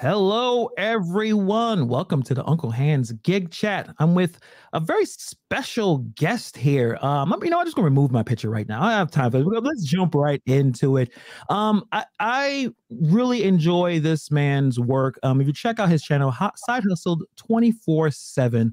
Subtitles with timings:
[0.00, 1.86] Hello, everyone.
[1.86, 3.94] Welcome to the Uncle Hans Gig Chat.
[3.98, 4.38] I'm with
[4.72, 6.96] a very special guest here.
[7.02, 8.82] Um, you know, I'm just gonna remove my picture right now.
[8.82, 9.44] I have time for it.
[9.44, 11.12] Let's jump right into it.
[11.50, 15.18] Um, I, I really enjoy this man's work.
[15.22, 18.72] Um, if you check out his channel, Hot Side Hustled 24 7,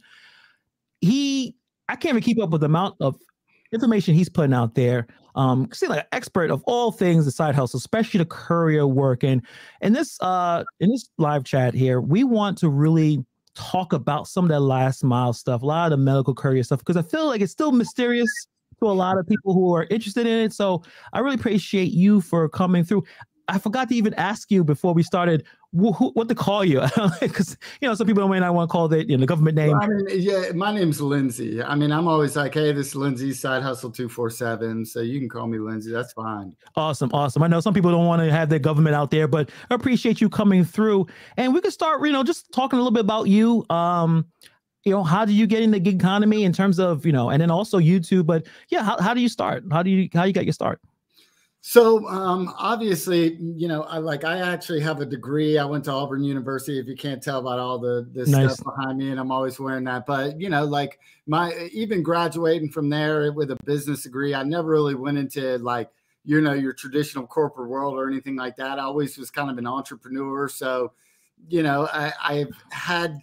[1.02, 1.58] he
[1.90, 3.18] I can't even keep up with the amount of
[3.74, 5.08] information he's putting out there.
[5.36, 9.24] Um, see like an expert of all things the side hustle, especially the courier work.
[9.24, 9.42] And
[9.82, 13.24] in this uh in this live chat here, we want to really
[13.56, 16.80] talk about some of that last mile stuff, a lot of the medical courier stuff,
[16.80, 18.30] because I feel like it's still mysterious
[18.80, 20.54] to a lot of people who are interested in it.
[20.54, 23.04] So I really appreciate you for coming through.
[23.48, 25.46] I forgot to even ask you before we started
[25.78, 26.82] wh- wh- what to call you
[27.22, 29.56] because you know some people may not want to call it you know, the government
[29.56, 29.72] name.
[29.72, 31.62] Well, I mean, yeah, my name's Lindsay.
[31.62, 35.02] I mean, I'm always like, hey, this is Lindsay Side Hustle two four seven, so
[35.02, 35.92] you can call me Lindsay.
[35.92, 36.56] That's fine.
[36.76, 37.44] Awesome, awesome.
[37.44, 40.20] I know some people don't want to have their government out there, but I appreciate
[40.22, 43.28] you coming through, and we can start, you know, just talking a little bit about
[43.28, 43.66] you.
[43.70, 44.26] Um,
[44.84, 47.30] you know, how do you get in the gig economy in terms of you know,
[47.30, 49.64] and then also YouTube, but yeah, how, how do you start?
[49.72, 50.80] How do you how you got your start?
[51.62, 55.58] So um, obviously, you know, I like I actually have a degree.
[55.58, 56.80] I went to Auburn University.
[56.80, 58.54] If you can't tell about all the this nice.
[58.54, 60.06] stuff behind me, and I'm always wearing that.
[60.06, 64.70] But you know, like my even graduating from there with a business degree, I never
[64.70, 65.90] really went into like
[66.24, 68.80] you know your traditional corporate world or anything like that.
[68.80, 70.48] I always was kind of an entrepreneur.
[70.48, 70.94] So,
[71.50, 73.20] you know, I, I've had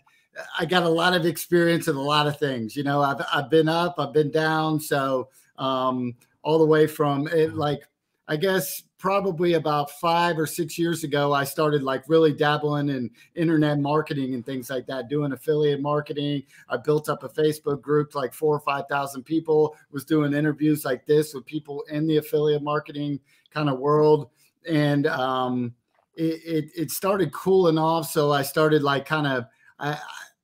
[0.58, 2.77] I got a lot of experience in a lot of things.
[2.77, 4.80] You know, I've I've been up, I've been down.
[4.80, 7.84] So um, all the way from it like
[8.27, 13.11] I guess probably about five or six years ago, I started like really dabbling in
[13.34, 16.45] internet marketing and things like that, doing affiliate marketing.
[16.70, 21.05] I built up a Facebook group, like four or 5,000 people, was doing interviews like
[21.05, 24.30] this with people in the affiliate marketing kind of world.
[24.67, 25.75] And um,
[26.17, 28.11] it, it, it started cooling off.
[28.11, 29.45] So I started like kind of,
[29.78, 29.98] I,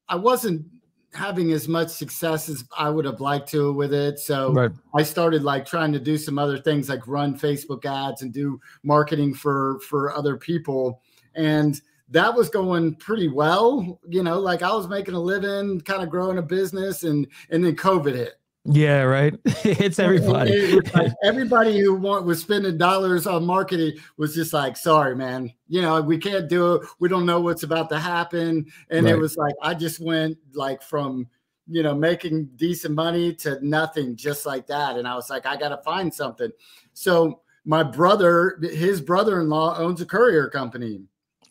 [0.07, 0.67] I wasn't
[1.13, 4.19] having as much success as I would have liked to with it.
[4.19, 4.71] So right.
[4.95, 8.61] I started like trying to do some other things like run Facebook ads and do
[8.83, 11.03] marketing for for other people
[11.35, 11.81] and
[12.11, 16.11] that was going pretty well, you know, like I was making a living, kind of
[16.11, 18.40] growing a business and and then COVID hit.
[18.65, 19.35] Yeah, right.
[19.45, 20.53] it's everybody.
[20.53, 25.53] It like everybody who want, was spending dollars on marketing was just like, sorry, man.
[25.69, 26.89] You know, we can't do it.
[26.99, 28.67] We don't know what's about to happen.
[28.91, 29.15] And right.
[29.15, 31.27] it was like I just went like from
[31.69, 34.97] you know making decent money to nothing just like that.
[34.97, 36.51] And I was like, I gotta find something.
[36.93, 41.01] So my brother, his brother-in-law owns a courier company.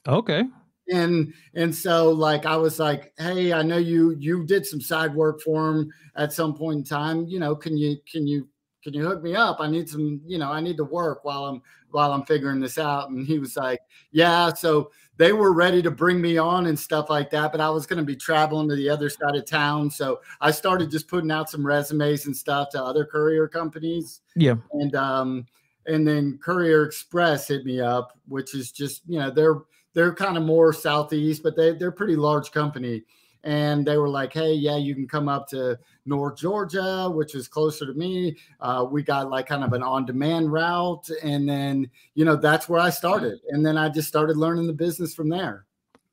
[0.07, 0.43] Okay
[0.91, 5.13] and and so like i was like hey i know you you did some side
[5.13, 8.47] work for him at some point in time you know can you can you
[8.83, 9.57] can you hook me up?
[9.59, 11.61] I need some you know i need to work while i'm
[11.91, 13.09] while i'm figuring this out.
[13.09, 13.79] And he was like
[14.11, 14.53] yeah.
[14.53, 17.85] So they were ready to bring me on and stuff like that but i was
[17.85, 19.89] going to be traveling to the other side of town.
[19.89, 24.21] So i started just putting out some resumes and stuff to other courier companies.
[24.35, 24.55] Yeah.
[24.71, 25.45] And um
[25.85, 29.61] and then courier express hit me up which is just you know they're
[29.93, 33.03] they're kind of more southeast, but they they're pretty large company.
[33.45, 37.47] And they were like, "Hey, yeah, you can come up to North Georgia, which is
[37.47, 38.35] closer to me.
[38.59, 42.81] Uh, we got like kind of an on-demand route, and then you know that's where
[42.81, 43.39] I started.
[43.49, 45.65] And then I just started learning the business from there.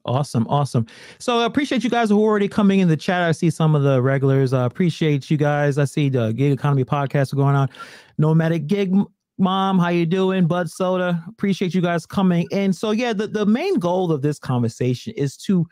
[0.07, 0.87] Awesome, awesome.
[1.19, 3.23] So I appreciate you guys who are already coming in the chat.
[3.23, 4.53] I see some of the regulars.
[4.53, 5.79] I appreciate you guys.
[5.79, 7.69] I see the gig economy podcast going on.
[8.17, 8.95] Nomadic gig
[9.39, 10.47] mom how you doing?
[10.47, 14.39] Bud soda appreciate you guys coming and so yeah the, the main goal of this
[14.39, 15.67] conversation is to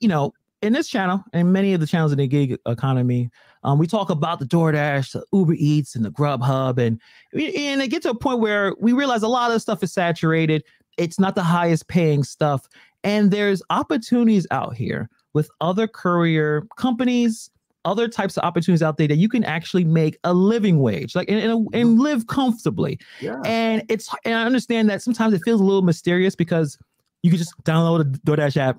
[0.00, 0.32] you know
[0.62, 3.30] in this channel and many of the channels in the gig economy
[3.64, 7.00] um, we talk about the DoorDash, the Uber Eats, and the Grubhub, and
[7.32, 10.62] and it gets to a point where we realize a lot of stuff is saturated.
[10.98, 12.68] It's not the highest paying stuff,
[13.02, 17.50] and there's opportunities out here with other courier companies
[17.84, 21.28] other types of opportunities out there that you can actually make a living wage, like
[21.28, 22.00] and, and, and mm-hmm.
[22.00, 22.98] live comfortably.
[23.20, 23.40] Yeah.
[23.44, 26.78] And it's and I understand that sometimes it feels a little mysterious because
[27.22, 28.78] you can just download a DoorDash app,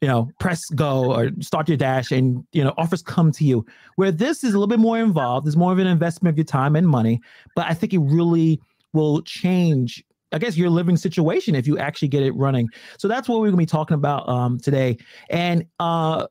[0.00, 3.64] you know, press go or start your dash, and you know offers come to you.
[3.96, 6.44] Where this is a little bit more involved, there's more of an investment of your
[6.44, 7.20] time and money,
[7.54, 8.60] but I think it really
[8.92, 10.02] will change
[10.32, 12.68] I guess your living situation if you actually get it running.
[12.98, 14.98] So that's what we're gonna be talking about um, today.
[15.30, 16.26] And uh,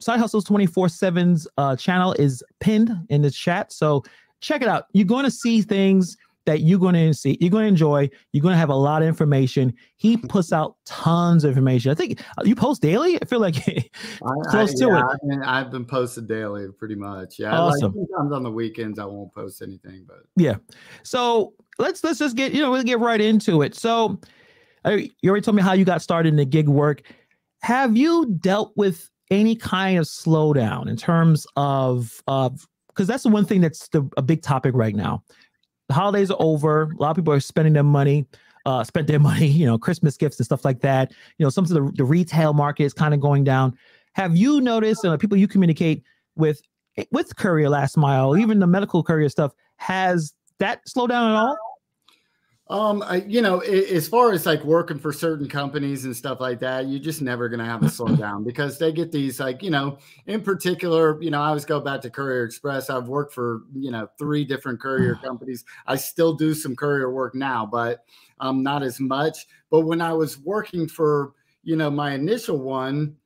[0.00, 3.72] Side Hustles 24 7's uh, channel is pinned in the chat.
[3.72, 4.02] So
[4.40, 4.84] check it out.
[4.92, 6.16] You're going to see things
[6.46, 8.08] that you're going to see, you're going to enjoy.
[8.32, 9.74] You're going to have a lot of information.
[9.96, 11.90] He puts out tons of information.
[11.90, 13.20] I think uh, you post daily.
[13.20, 13.54] I feel like
[14.48, 15.04] close I, to yeah, it.
[15.04, 17.38] I mean, I've been posted daily pretty much.
[17.38, 17.56] Yeah.
[17.56, 17.92] Awesome.
[17.94, 20.56] Like, sometimes on the weekends I won't post anything, but yeah.
[21.02, 23.74] So let's let's just get you know we'll get right into it.
[23.74, 24.18] So
[24.86, 27.02] you already told me how you got started in the gig work.
[27.62, 33.28] Have you dealt with any kind of slowdown in terms of of because that's the
[33.28, 35.22] one thing that's the, a big topic right now.
[35.88, 36.82] The holidays are over.
[36.82, 38.26] A lot of people are spending their money,
[38.66, 41.12] uh, spent their money, you know, Christmas gifts and stuff like that.
[41.38, 43.76] You know, some of the, the retail market is kind of going down.
[44.14, 46.02] Have you noticed uh, people you communicate
[46.36, 46.60] with
[47.12, 51.56] with courier last mile, even the medical courier stuff, has that slowed down at all?
[52.70, 56.60] Um, I, you know, as far as like working for certain companies and stuff like
[56.60, 59.70] that, you're just never going to have a slowdown because they get these like, you
[59.70, 62.88] know, in particular, you know, I always go back to Courier Express.
[62.88, 65.64] I've worked for, you know, three different courier companies.
[65.88, 68.04] I still do some courier work now, but
[68.38, 69.48] um, not as much.
[69.68, 71.32] But when I was working for,
[71.64, 73.16] you know, my initial one,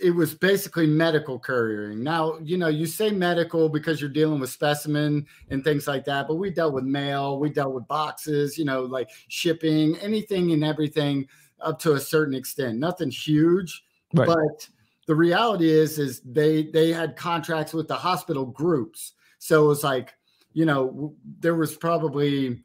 [0.00, 2.02] it was basically medical couriering.
[2.02, 6.26] Now, you know, you say medical because you're dealing with specimen and things like that,
[6.26, 10.64] but we dealt with mail, we dealt with boxes, you know, like shipping, anything and
[10.64, 11.28] everything
[11.60, 12.78] up to a certain extent.
[12.78, 14.26] Nothing huge, right.
[14.26, 14.68] but
[15.06, 19.12] the reality is is they they had contracts with the hospital groups.
[19.38, 20.14] So it was like,
[20.52, 22.62] you know, there was probably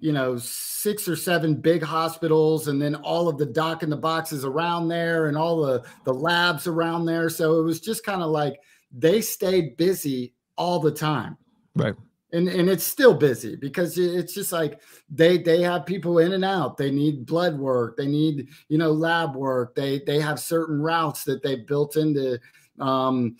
[0.00, 3.96] you know, six or seven big hospitals and then all of the doc in the
[3.96, 7.28] boxes around there and all the, the labs around there.
[7.28, 8.60] So it was just kind of like
[8.92, 11.36] they stayed busy all the time.
[11.74, 11.94] Right.
[12.32, 16.44] And, and it's still busy because it's just like they they have people in and
[16.44, 20.78] out they need blood work they need you know lab work they they have certain
[20.78, 22.38] routes that they've built into
[22.80, 23.36] um,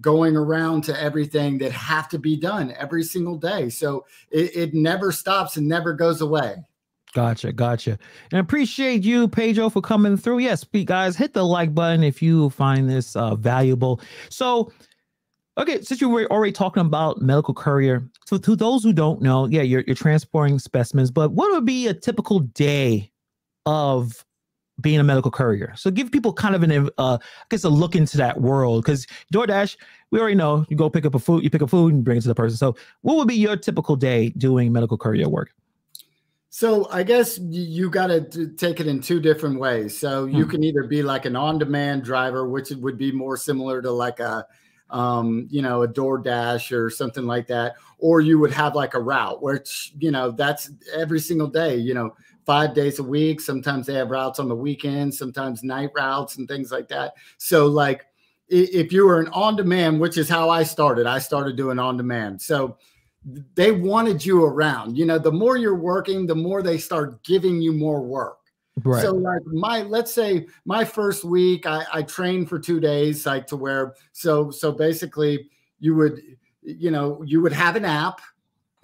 [0.00, 3.68] going around to everything that have to be done every single day.
[3.68, 6.56] So it, it never stops and never goes away.
[7.14, 7.96] Gotcha, gotcha.
[8.32, 10.40] And appreciate you, Pedro, for coming through.
[10.40, 14.00] Yes, guys, hit the like button if you find this uh, valuable.
[14.30, 14.72] So,
[15.56, 19.46] okay, since you were already talking about medical courier, so to those who don't know,
[19.46, 23.12] yeah, you're you're transporting specimens, but what would be a typical day
[23.64, 24.24] of
[24.80, 25.72] being a medical courier.
[25.76, 29.06] So give people kind of an, uh, I guess, a look into that world because
[29.32, 29.76] DoorDash,
[30.10, 32.18] we already know you go pick up a food, you pick up food and bring
[32.18, 32.56] it to the person.
[32.56, 35.50] So what would be your typical day doing medical courier work?
[36.50, 39.98] So I guess you got to take it in two different ways.
[39.98, 40.50] So you hmm.
[40.50, 44.46] can either be like an on-demand driver, which would be more similar to like a,
[44.90, 49.00] um, you know, a DoorDash or something like that, or you would have like a
[49.00, 51.74] route, which you know that's every single day.
[51.74, 53.40] You know, five days a week.
[53.40, 57.14] Sometimes they have routes on the weekends, sometimes night routes and things like that.
[57.38, 58.06] So, like,
[58.48, 61.96] if you were an on demand, which is how I started, I started doing on
[61.96, 62.42] demand.
[62.42, 62.76] So,
[63.54, 64.98] they wanted you around.
[64.98, 68.36] You know, the more you're working, the more they start giving you more work.
[68.82, 69.00] Right.
[69.00, 73.46] So, like my, let's say my first week, I, I trained for two days, like
[73.46, 75.48] to where, so, so basically,
[75.78, 76.20] you would,
[76.60, 78.20] you know, you would have an app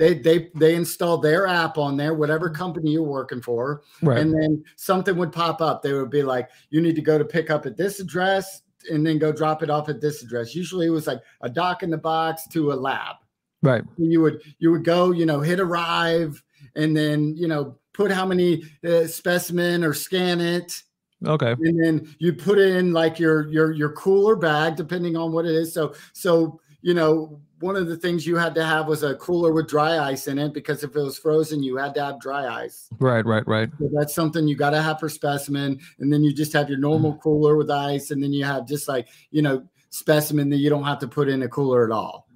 [0.01, 2.57] they they they install their app on there, whatever mm-hmm.
[2.57, 4.19] company you're working for, right.
[4.19, 5.83] and then something would pop up.
[5.83, 9.07] They would be like, "You need to go to pick up at this address." And
[9.07, 10.55] then go drop it off at this address.
[10.55, 13.17] Usually, it was like a doc in the box to a lab.
[13.63, 13.85] Right.
[13.99, 16.43] You would you would go, you know, hit arrive,
[16.75, 20.83] and then you know put how many uh, specimen or scan it.
[21.27, 21.53] Okay.
[21.53, 25.45] And then you put it in like your your your cooler bag, depending on what
[25.45, 25.75] it is.
[25.75, 29.53] So so you know one of the things you had to have was a cooler
[29.53, 32.63] with dry ice in it because if it was frozen, you had to have dry
[32.65, 32.89] ice.
[32.99, 33.69] Right, right, right.
[33.79, 35.79] So that's something you got to have for specimen.
[35.99, 37.21] And then you just have your normal mm.
[37.21, 38.11] cooler with ice.
[38.11, 41.29] And then you have just like, you know, specimen that you don't have to put
[41.29, 42.27] in a cooler at all.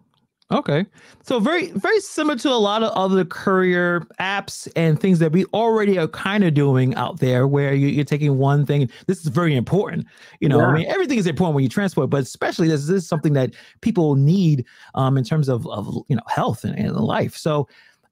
[0.53, 0.85] Okay.
[1.23, 5.47] So very, very similar to a lot of other courier apps and things that we
[5.47, 8.91] already are kind of doing out there where you, are taking one thing.
[9.07, 10.07] This is very important.
[10.41, 10.67] You know, yeah.
[10.67, 13.55] I mean, everything is important when you transport, but especially this, this is something that
[13.81, 17.37] people need um, in terms of, of, you know, health and, and life.
[17.37, 17.67] So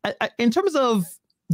[0.05, 1.05] I, I, in terms of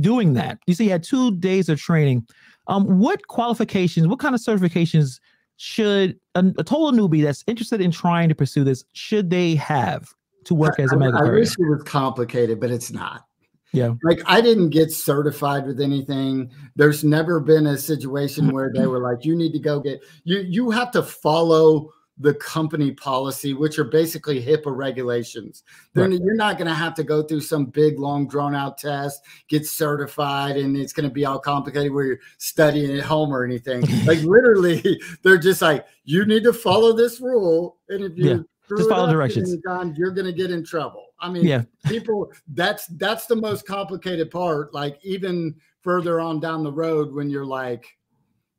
[0.01, 2.25] doing that, you see you had two days of training.
[2.69, 5.19] Um, what qualifications, what kind of certifications
[5.57, 10.15] should a, a total newbie that's interested in trying to pursue this, should they have?
[10.49, 13.25] To work as a medical I, I wish it was complicated, but it's not.
[13.73, 13.93] Yeah.
[14.03, 16.51] Like I didn't get certified with anything.
[16.75, 20.39] There's never been a situation where they were like, you need to go get you
[20.39, 21.91] you have to follow
[22.21, 25.63] the company policy, which are basically HIPAA regulations.
[25.95, 26.21] Then right.
[26.21, 29.65] you're not going to have to go through some big, long, drawn out test, get
[29.65, 33.83] certified, and it's going to be all complicated where you're studying at home or anything.
[34.05, 37.77] like literally, they're just like, you need to follow this rule.
[37.89, 38.39] And if you yeah
[38.77, 39.57] just follow directions.
[39.65, 41.07] John, you're going to get in trouble.
[41.21, 42.31] I mean, yeah, people.
[42.55, 44.75] That's that's the most complicated part.
[44.75, 47.87] Like even further on down the road, when you're like,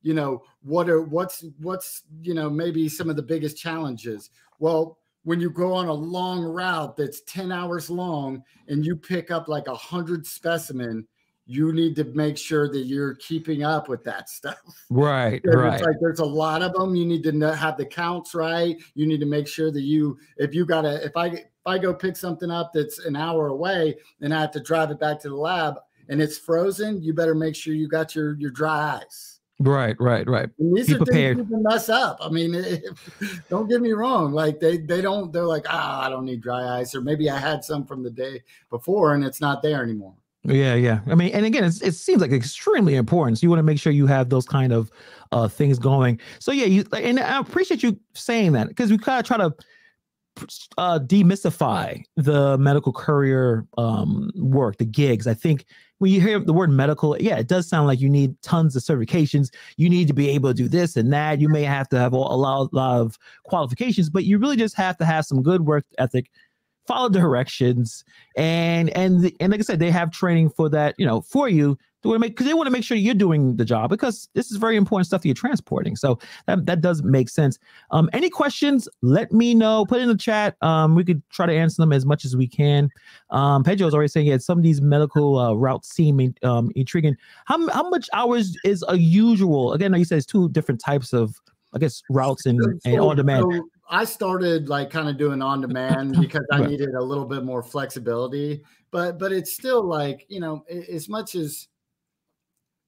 [0.02, 4.30] you know, what are what's what's you know maybe some of the biggest challenges.
[4.60, 9.32] Well, when you go on a long route that's 10 hours long and you pick
[9.32, 11.06] up like a hundred specimen
[11.50, 14.60] you need to make sure that you're keeping up with that stuff.
[14.92, 15.76] Right, right.
[15.76, 16.96] It's like there's a lot of them.
[16.96, 18.76] You need to have the counts right.
[18.96, 21.94] You need to make sure that you, if you gotta, if I if I go
[21.94, 25.30] pick something up that's an hour away and I have to drive it back to
[25.30, 25.76] the lab
[26.08, 29.40] and it's frozen, you better make sure you got your your dry ice.
[29.60, 30.50] Right, right, right.
[30.60, 31.38] And these Be are prepared.
[31.38, 32.18] things people mess up.
[32.22, 32.56] I mean,
[33.50, 34.34] don't get me wrong.
[34.34, 35.32] Like they they don't.
[35.32, 38.04] They're like, ah, oh, I don't need dry ice, or maybe I had some from
[38.04, 40.16] the day before and it's not there anymore.
[40.44, 41.02] Yeah, yeah.
[41.08, 43.38] I mean, and again, it seems like extremely important.
[43.38, 44.90] So you want to make sure you have those kind of
[45.32, 46.20] uh, things going.
[46.40, 49.54] So yeah, you and I appreciate you saying that because we kind of try to
[50.78, 55.28] uh, demystify the medical courier um, work, the gigs.
[55.28, 55.66] I think
[55.98, 58.84] when you hear the word medical, yeah, it does sound like you need tons of
[58.84, 59.50] certifications.
[59.76, 61.42] You need to be able to do this and that.
[61.42, 64.78] You may have to have a lot, a lot of qualifications, but you really just
[64.78, 66.32] have to have some good work ethic
[66.90, 68.04] follow directions
[68.36, 71.78] and and and like i said they have training for that you know for you
[72.02, 74.58] to make because they want to make sure you're doing the job because this is
[74.58, 76.18] very important stuff that you're transporting so
[76.48, 77.60] that, that does make sense.
[77.92, 78.88] Um any questions?
[79.02, 79.86] Let me know.
[79.86, 80.56] Put in the chat.
[80.62, 82.90] Um we could try to answer them as much as we can.
[83.30, 87.16] Um pedro's already saying yeah some of these medical uh, routes seem um intriguing.
[87.46, 91.14] How, how much hours is a usual again like you said it's two different types
[91.14, 91.36] of
[91.74, 93.46] I guess routes and, and on demand.
[93.90, 97.64] I started like kind of doing on demand because I needed a little bit more
[97.64, 98.62] flexibility.
[98.92, 101.68] But but it's still like you know as much as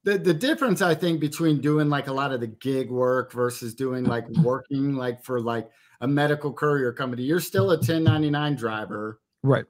[0.04, 3.74] the the difference I think between doing like a lot of the gig work versus
[3.74, 5.70] doing like working like for like
[6.02, 9.66] a medical courier company, you're still a 1099 driver, right?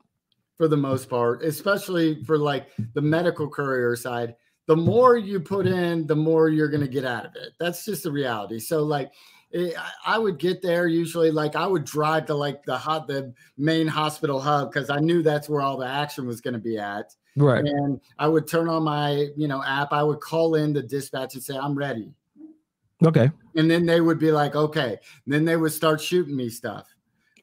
[0.57, 4.35] For the most part, especially for like the medical courier side
[4.67, 7.53] the more you put in, the more you're going to get out of it.
[7.59, 8.59] That's just the reality.
[8.59, 9.11] So, like,
[9.53, 9.71] Eh,
[10.05, 13.87] I would get there usually, like, I would drive to like the hot, the main
[13.87, 17.13] hospital hub because I knew that's where all the action was going to be at.
[17.35, 17.63] Right.
[17.63, 19.93] And I would turn on my, you know, app.
[19.93, 22.13] I would call in the dispatch and say, I'm ready.
[23.03, 23.31] Okay.
[23.55, 24.97] And then they would be like, okay.
[25.25, 26.87] And then they would start shooting me stuff.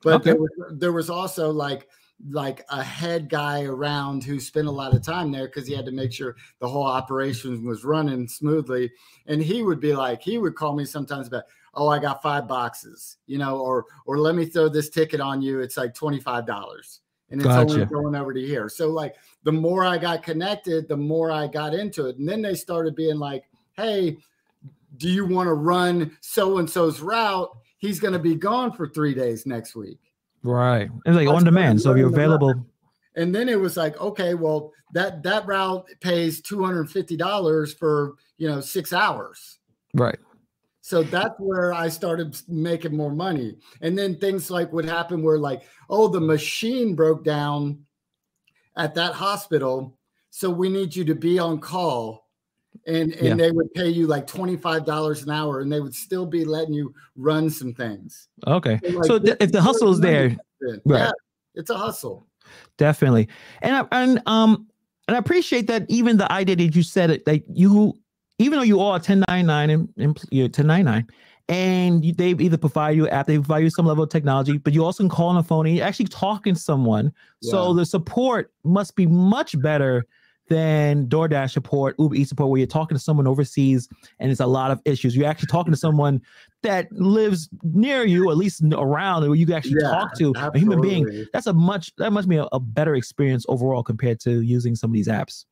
[0.03, 0.31] But okay.
[0.31, 1.89] there, was, there was also like
[2.31, 5.87] like a head guy around who spent a lot of time there because he had
[5.87, 8.91] to make sure the whole operation was running smoothly.
[9.27, 11.45] And he would be like, he would call me sometimes about,
[11.79, 15.41] oh, I got five boxes, you know, or or let me throw this ticket on
[15.41, 15.61] you.
[15.61, 17.73] It's like twenty five dollars, and it's gotcha.
[17.73, 18.69] only going over to here.
[18.69, 22.19] So like the more I got connected, the more I got into it.
[22.19, 23.45] And then they started being like,
[23.77, 24.19] hey,
[24.97, 27.51] do you want to run so and so's route?
[27.79, 30.01] He's going to be gone for three days next week.
[30.43, 30.91] Right.
[31.07, 31.81] It's like on demand.
[31.81, 32.67] So if you're available.
[33.15, 38.61] And then it was like, okay, well, that that route pays $250 for you know
[38.61, 39.59] six hours.
[39.95, 40.19] Right.
[40.89, 43.57] So that's where I started making more money.
[43.83, 47.85] And then things like would happen where like, oh, the machine broke down
[48.75, 49.99] at that hospital.
[50.31, 52.27] So we need you to be on call
[52.87, 53.35] and and yeah.
[53.35, 56.95] they would pay you like $25 an hour and they would still be letting you
[57.17, 61.01] run some things okay so, like, so th- if the hustle is there right.
[61.01, 61.11] yeah
[61.55, 62.27] it's a hustle
[62.77, 63.27] definitely
[63.63, 64.69] and I, and um
[65.09, 67.99] and i appreciate that even the idea that you said it that you
[68.39, 71.07] even though you are 1099 and, and you're 1099
[71.49, 74.73] and you, they either provide you app, they provide you some level of technology, but
[74.73, 77.13] you also can call on a phone and you're actually talking to someone.
[77.41, 77.51] Yeah.
[77.51, 80.07] So the support must be much better
[80.49, 84.47] than DoorDash support, Uber Eats support, where you're talking to someone overseas and it's a
[84.47, 85.17] lot of issues.
[85.17, 86.21] You're actually talking to someone
[86.63, 90.59] that lives near you, at least around, where you can actually yeah, talk to absolutely.
[90.59, 91.27] a human being.
[91.33, 94.91] That's a much that must be a, a, better experience overall compared to using some
[94.91, 95.45] of these apps.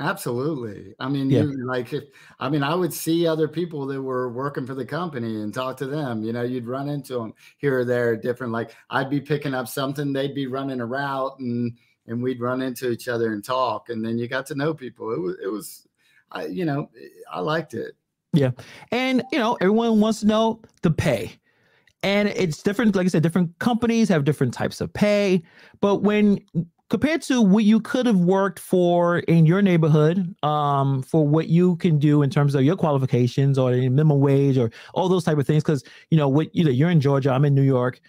[0.00, 0.94] Absolutely.
[0.98, 1.42] I mean, yeah.
[1.42, 2.04] you, like if
[2.40, 5.76] I mean, I would see other people that were working for the company and talk
[5.76, 6.24] to them.
[6.24, 8.52] You know, you'd run into them here or there, different.
[8.52, 12.62] Like I'd be picking up something, they'd be running a route, and and we'd run
[12.62, 15.48] into each other and talk and then you got to know people it was it
[15.48, 15.86] was
[16.32, 16.88] i you know
[17.32, 17.94] i liked it
[18.32, 18.50] yeah
[18.90, 21.32] and you know everyone wants to know the pay
[22.02, 25.42] and it's different like i said different companies have different types of pay
[25.80, 26.38] but when
[26.98, 31.76] compared to what you could have worked for in your neighborhood um, for what you
[31.76, 35.46] can do in terms of your qualifications or minimum wage or all those type of
[35.46, 38.00] things because you know what either you're in georgia i'm in new york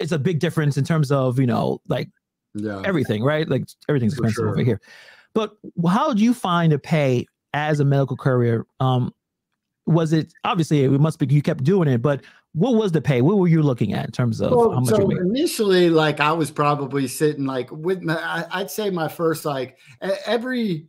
[0.00, 2.08] it's a big difference in terms of you know like
[2.56, 2.82] yeah.
[2.84, 3.48] everything, right?
[3.48, 4.50] Like everything's expensive sure.
[4.50, 4.80] over here.
[5.34, 5.56] But
[5.86, 8.66] how did you find a pay as a medical courier?
[8.80, 9.12] Um,
[9.86, 12.22] was it obviously it must be you kept doing it, but
[12.56, 13.20] what was the pay?
[13.20, 14.88] What were you looking at in terms of well, how much?
[14.88, 19.78] So initially, like I was probably sitting like with my, I'd say my first like
[20.00, 20.86] every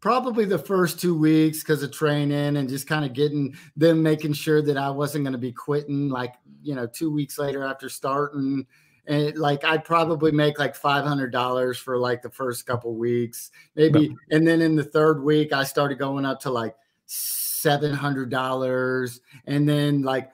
[0.00, 4.32] probably the first two weeks because of training and just kind of getting them making
[4.32, 7.90] sure that I wasn't going to be quitting like you know two weeks later after
[7.90, 8.66] starting
[9.06, 13.50] and like I'd probably make like five hundred dollars for like the first couple weeks,
[13.76, 18.30] maybe, and then in the third week I started going up to like seven hundred
[18.30, 20.30] dollars, and then like,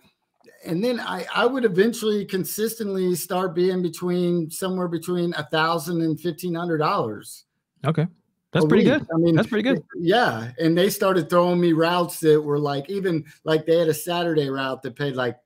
[0.65, 6.19] and then I I would eventually consistently start being between somewhere between a thousand and
[6.21, 7.45] fifteen hundred dollars.
[7.85, 8.07] Okay.
[8.53, 8.99] That's pretty week.
[8.99, 9.07] good.
[9.15, 9.81] I mean, that's pretty good.
[9.97, 10.51] Yeah.
[10.59, 14.51] And they started throwing me routes that were like, even like they had a Saturday
[14.51, 15.37] route that paid like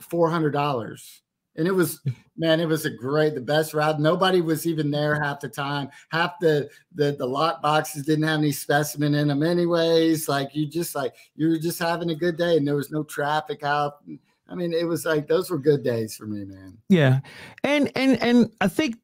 [0.00, 1.20] $400
[1.56, 2.00] and it was
[2.36, 5.88] man it was a great the best route nobody was even there half the time
[6.08, 10.66] half the the the lock boxes didn't have any specimen in them anyways like you
[10.66, 14.02] just like you were just having a good day and there was no traffic out
[14.48, 17.20] i mean it was like those were good days for me man yeah
[17.62, 18.96] and and and i think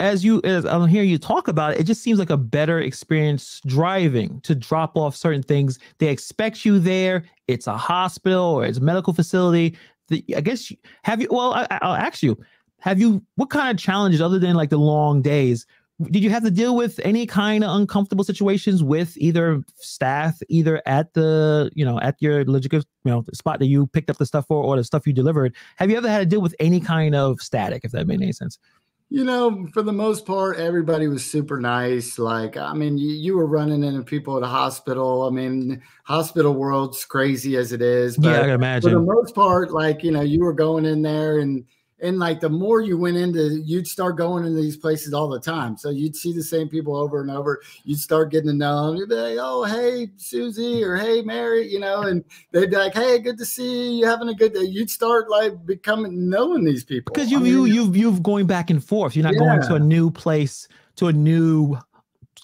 [0.00, 2.80] as you as I'm hearing you talk about it, it just seems like a better
[2.80, 5.78] experience driving to drop off certain things.
[5.98, 7.22] They expect you there.
[7.46, 9.76] It's a hospital or it's a medical facility
[10.12, 10.70] the, I guess
[11.04, 11.28] have you?
[11.30, 12.38] Well, I, I'll ask you.
[12.80, 13.24] Have you?
[13.36, 15.66] What kind of challenges other than like the long days?
[16.10, 20.82] Did you have to deal with any kind of uncomfortable situations with either staff, either
[20.86, 24.26] at the you know at your logical you know spot that you picked up the
[24.26, 25.54] stuff for, or the stuff you delivered?
[25.76, 27.84] Have you ever had to deal with any kind of static?
[27.84, 28.58] If that made any sense
[29.12, 32.18] you know, for the most part, everybody was super nice.
[32.18, 35.24] Like, I mean, you, you were running into people at a hospital.
[35.24, 38.16] I mean, hospital world's crazy as it is.
[38.16, 38.90] But yeah, I can imagine.
[38.90, 41.66] For the most part, like, you know, you were going in there and
[42.02, 45.40] and like the more you went into you'd start going into these places all the
[45.40, 45.76] time.
[45.76, 47.62] So you'd see the same people over and over.
[47.84, 51.66] You'd start getting to know them you'd be like oh hey susie or hey mary
[51.66, 52.02] you know?
[52.02, 54.64] And they'd be like hey good to see you, you having a good day.
[54.64, 57.12] You'd start like becoming knowing these people.
[57.14, 59.16] Because you I mean, you you you've going back and forth.
[59.16, 59.38] You're not yeah.
[59.38, 61.78] going to a new place to a new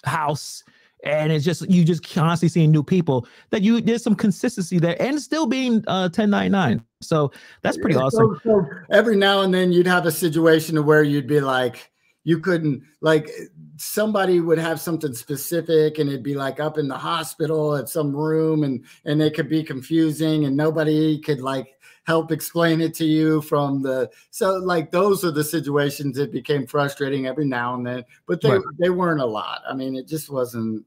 [0.05, 0.63] house
[1.03, 5.01] and it's just you just constantly seeing new people that you there's some consistency there
[5.01, 8.39] and still being uh 1099 so that's pretty yeah, awesome.
[8.43, 11.91] so, so every now and then you'd have a situation where you'd be like
[12.25, 13.29] you couldn't like
[13.77, 18.15] somebody would have something specific and it'd be like up in the hospital at some
[18.15, 21.78] room and and it could be confusing and nobody could like
[22.09, 26.65] help explain it to you from the so like those are the situations that became
[26.65, 28.61] frustrating every now and then but they right.
[28.79, 30.83] they weren't a lot i mean it just wasn't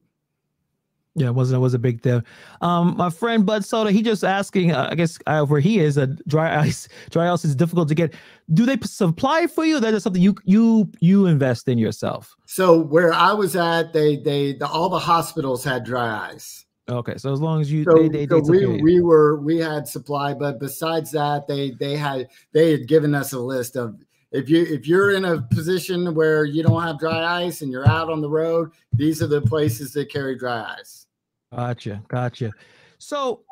[1.14, 2.22] yeah, it wasn't it was a big deal.
[2.62, 5.98] Um, my friend Bud Soda, he just asking, uh, I guess uh, where he is,
[5.98, 8.14] a uh, dry ice, dry ice is difficult to get.
[8.54, 9.78] Do they supply for you?
[9.78, 12.34] That is something you you you invest in yourself.
[12.46, 16.64] So where I was at, they they the, all the hospitals had dry ice.
[16.88, 19.86] Okay, so as long as you, so, they, they, so we we were we had
[19.86, 23.96] supply, but besides that, they they had they had given us a list of
[24.32, 27.88] if you if you're in a position where you don't have dry ice and you're
[27.88, 31.06] out on the road, these are the places that carry dry ice.
[31.54, 32.50] Gotcha, gotcha.
[32.98, 33.42] So,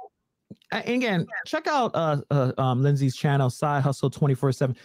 [0.72, 4.76] again, check out uh, uh um Lindsay's channel, Side Hustle twenty four seven.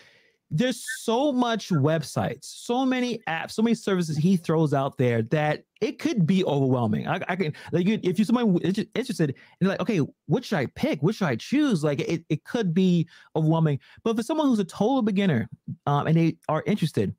[0.51, 5.63] There's so much websites, so many apps, so many services he throws out there that
[5.81, 7.07] it could be overwhelming.
[7.07, 11.01] I, I can like if you're somebody interested and like, okay, what should I pick?
[11.01, 11.83] What should I choose?
[11.83, 13.79] Like it, it could be overwhelming.
[14.03, 15.49] But for someone who's a total beginner
[15.87, 17.13] um, and they are interested,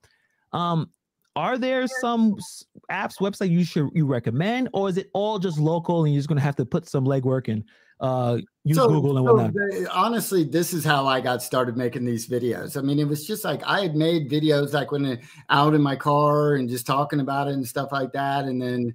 [0.53, 0.89] um,
[1.35, 2.37] are there some
[2.91, 6.29] apps website you should you recommend or is it all just local and you're just
[6.39, 7.63] to have to put some legwork and
[8.01, 11.77] uh use so, google and so whatnot they, honestly this is how i got started
[11.77, 15.19] making these videos i mean it was just like i had made videos like when
[15.49, 18.95] out in my car and just talking about it and stuff like that and then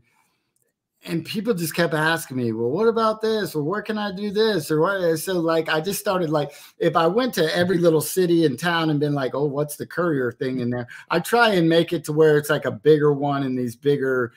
[1.05, 3.55] and people just kept asking me, well, what about this?
[3.55, 4.69] Or where can I do this?
[4.69, 5.17] Or what?
[5.17, 8.91] So like, I just started like, if I went to every little city and town
[8.91, 10.87] and been like, oh, what's the courier thing in there?
[11.09, 14.33] I try and make it to where it's like a bigger one in these bigger,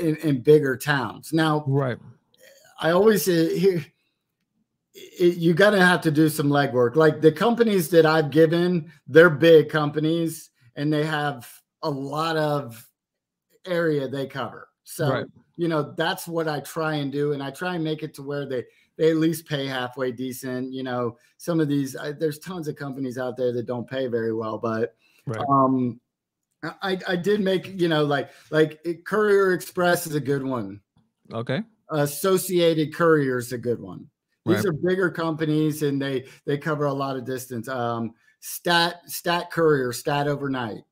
[0.00, 1.32] in, in bigger towns.
[1.32, 1.98] Now, right.
[2.78, 3.84] I always uh, hear,
[5.18, 6.96] you got to have to do some legwork.
[6.96, 11.50] Like the companies that I've given, they're big companies and they have
[11.82, 12.88] a lot of
[13.66, 14.68] area they cover.
[14.84, 18.02] So, right you know that's what i try and do and i try and make
[18.02, 18.64] it to where they
[18.96, 22.76] they at least pay halfway decent you know some of these I, there's tons of
[22.76, 24.94] companies out there that don't pay very well but
[25.26, 25.44] right.
[25.48, 26.00] um
[26.82, 30.80] i i did make you know like like courier express is a good one
[31.32, 34.08] okay associated courier is a good one
[34.46, 34.66] these right.
[34.66, 39.92] are bigger companies and they they cover a lot of distance um stat stat courier
[39.92, 40.82] stat overnight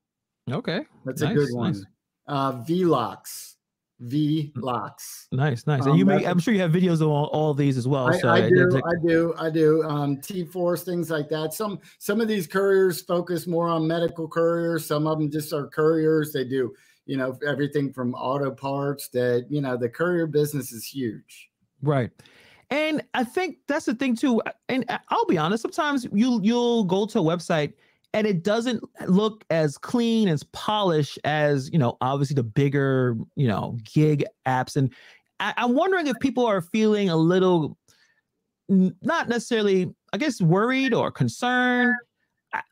[0.50, 1.84] okay that's nice, a good one nice.
[2.26, 3.54] uh vlocks
[4.00, 5.28] V locks.
[5.30, 5.82] Nice, nice.
[5.82, 8.08] And um, you make I'm sure you have videos of all, all these as well.
[8.08, 9.82] I, so I do, I do, I do.
[9.84, 11.54] Um, T Force, things like that.
[11.54, 15.68] Some some of these couriers focus more on medical couriers, some of them just are
[15.68, 16.32] couriers.
[16.32, 16.74] They do,
[17.06, 21.50] you know, everything from auto parts that, you know, the courier business is huge.
[21.80, 22.10] Right.
[22.74, 24.42] And I think that's the thing too.
[24.68, 27.72] And I'll be honest, sometimes you you'll go to a website
[28.12, 33.46] and it doesn't look as clean as polished as you know obviously the bigger you
[33.46, 34.94] know gig apps and
[35.40, 37.76] I, i'm wondering if people are feeling a little
[38.68, 41.96] not necessarily i guess worried or concerned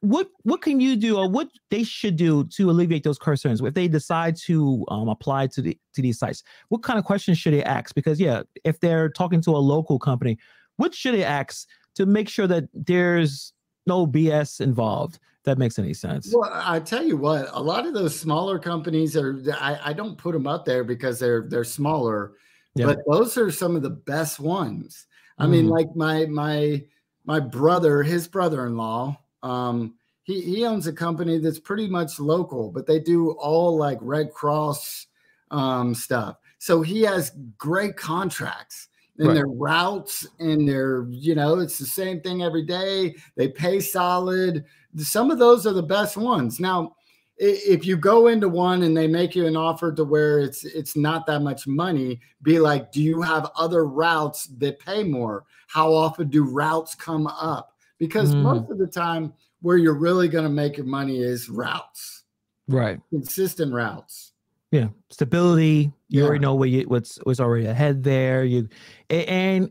[0.00, 3.74] what what can you do or what they should do to alleviate those concerns if
[3.74, 7.52] they decide to um, apply to the to these sites what kind of questions should
[7.52, 10.38] they ask because yeah if they're talking to a local company
[10.76, 13.52] what should they ask to make sure that there's
[13.86, 17.94] no bs involved that makes any sense well i tell you what a lot of
[17.94, 22.32] those smaller companies are i, I don't put them up there because they're they're smaller
[22.74, 22.86] yeah.
[22.86, 25.06] but those are some of the best ones
[25.38, 25.50] i mm.
[25.50, 25.72] mean mm-hmm.
[25.72, 26.82] like my my
[27.24, 32.86] my brother his brother-in-law um, he, he owns a company that's pretty much local, but
[32.86, 35.06] they do all like Red Cross
[35.50, 36.36] um, stuff.
[36.58, 39.34] So he has great contracts and right.
[39.34, 43.16] their routes and their, you know, it's the same thing every day.
[43.36, 44.64] They pay solid.
[44.96, 46.60] Some of those are the best ones.
[46.60, 46.96] Now,
[47.36, 50.96] if you go into one and they make you an offer to where it's it's
[50.96, 55.44] not that much money, be like, do you have other routes that pay more?
[55.66, 57.71] How often do routes come up?
[58.02, 58.42] Because mm.
[58.42, 62.24] most of the time where you're really going to make your money is routes
[62.66, 64.32] right consistent routes
[64.72, 66.24] yeah stability you yeah.
[66.24, 68.68] already know what you, what's what's already ahead there you
[69.08, 69.70] and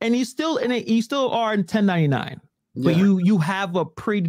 [0.00, 2.40] and you still and you still are in 1099
[2.74, 2.84] yeah.
[2.84, 4.24] but you you have a pre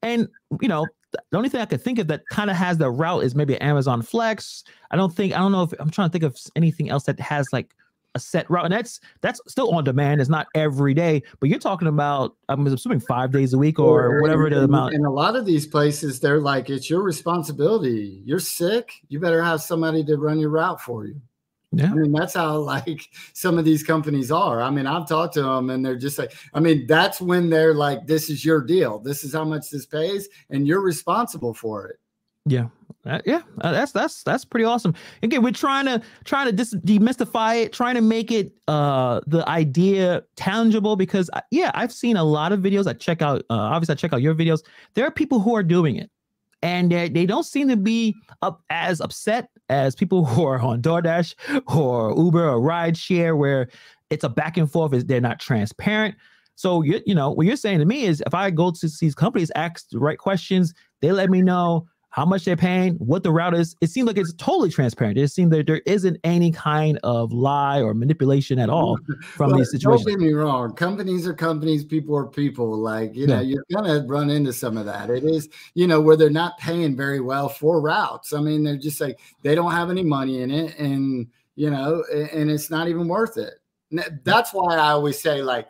[0.00, 0.26] and
[0.62, 3.24] you know the only thing I could think of that kind of has the route
[3.24, 4.62] is maybe Amazon Flex.
[4.92, 7.18] I don't think I don't know if I'm trying to think of anything else that
[7.18, 7.74] has like
[8.14, 10.20] a set route, and that's that's still on demand.
[10.20, 14.06] It's not every day, but you're talking about I'm assuming five days a week or,
[14.06, 14.94] or whatever the amount.
[14.94, 18.22] In a lot of these places, they're like, it's your responsibility.
[18.24, 21.20] You're sick, you better have somebody to run your route for you.
[21.72, 21.92] Yeah.
[21.92, 23.00] I mean, that's how like
[23.32, 24.60] some of these companies are.
[24.60, 27.74] I mean, I've talked to them and they're just like, I mean, that's when they're
[27.74, 28.98] like, this is your deal.
[28.98, 31.99] This is how much this pays, and you're responsible for it.
[32.46, 32.68] Yeah.
[33.06, 34.94] Uh, yeah, uh, that's that's that's pretty awesome.
[35.22, 39.48] Again, we're trying to trying to dis- demystify it, trying to make it uh the
[39.48, 42.86] idea tangible because uh, yeah, I've seen a lot of videos.
[42.86, 44.62] I check out uh, obviously I check out your videos.
[44.94, 46.10] There are people who are doing it,
[46.60, 50.82] and they, they don't seem to be up as upset as people who are on
[50.82, 51.34] DoorDash
[51.74, 53.70] or Uber or Rideshare, where
[54.10, 54.92] it's a back and forth.
[54.92, 56.16] Is they're not transparent.
[56.54, 59.14] So you you know what you're saying to me is if I go to these
[59.14, 63.30] companies, ask the right questions, they let me know how much they're paying, what the
[63.30, 63.76] route is.
[63.80, 65.16] It seems like it's totally transparent.
[65.16, 69.58] It seems that there isn't any kind of lie or manipulation at all from well,
[69.58, 70.06] these situations.
[70.06, 70.74] Don't get me wrong.
[70.74, 72.76] Companies are companies, people are people.
[72.76, 73.36] Like, you yeah.
[73.36, 75.08] know, you're gonna run into some of that.
[75.08, 78.32] It is, you know, where they're not paying very well for routes.
[78.32, 82.02] I mean, they're just like they don't have any money in it, and you know,
[82.12, 83.54] and it's not even worth it.
[84.24, 85.68] That's why I always say, like,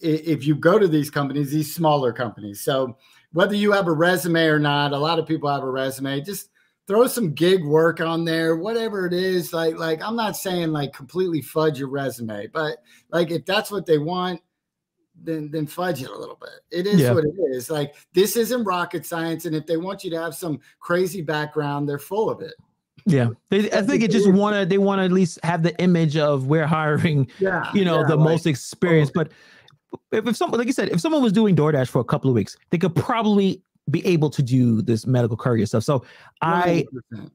[0.00, 2.98] if you go to these companies, these smaller companies, so
[3.32, 6.20] whether you have a resume or not, a lot of people have a resume.
[6.20, 6.50] Just
[6.86, 9.52] throw some gig work on there, whatever it is.
[9.52, 12.78] Like, like I'm not saying like completely fudge your resume, but
[13.10, 14.40] like if that's what they want,
[15.22, 16.60] then then fudge it a little bit.
[16.70, 17.12] It is yeah.
[17.12, 17.70] what it is.
[17.70, 21.88] Like this isn't rocket science, and if they want you to have some crazy background,
[21.88, 22.54] they're full of it.
[23.06, 25.78] Yeah, they, I think it just want to they want to at least have the
[25.80, 29.30] image of we're hiring, yeah, you know, yeah, the like, most experienced, but
[30.12, 32.34] if, if someone like you said, if someone was doing DoorDash for a couple of
[32.34, 35.84] weeks, they could probably be able to do this medical courier stuff.
[35.84, 36.04] So 100%.
[36.42, 36.84] I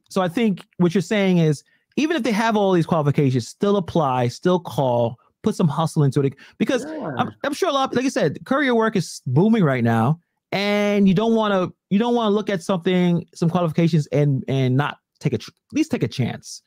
[0.10, 1.64] so I think what you're saying is
[1.98, 6.22] even if they have all these qualifications, still apply, still call, put some hustle into
[6.22, 7.12] it because yeah.
[7.18, 10.20] I'm, I'm sure a lot, like I said, courier work is booming right now,
[10.52, 14.44] and you don't want to you don't want to look at something, some qualifications, and
[14.48, 16.62] and not take a at least take a chance.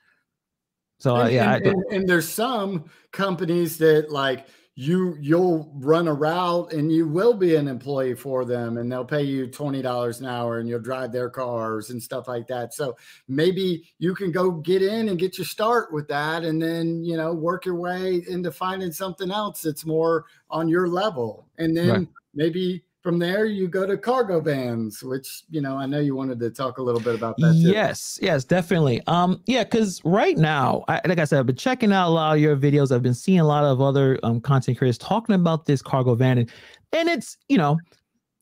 [0.98, 6.12] So uh, yeah, and, and, and there's some companies that like you you'll run a
[6.12, 10.26] route and you will be an employee for them and they'll pay you $20 an
[10.26, 12.96] hour and you'll drive their cars and stuff like that so
[13.28, 17.16] maybe you can go get in and get your start with that and then you
[17.16, 21.88] know work your way into finding something else that's more on your level and then
[21.88, 22.08] right.
[22.34, 26.40] maybe from there you go to cargo vans which you know i know you wanted
[26.40, 27.70] to talk a little bit about that too.
[27.70, 29.02] yes yes definitely.
[29.06, 32.34] Um yeah because right now I, like i said i've been checking out a lot
[32.34, 32.92] of your videos.
[32.92, 36.38] I've been seeing a lot of other um, content creators talking about this cargo van
[36.38, 36.50] and,
[36.92, 37.78] and it's you know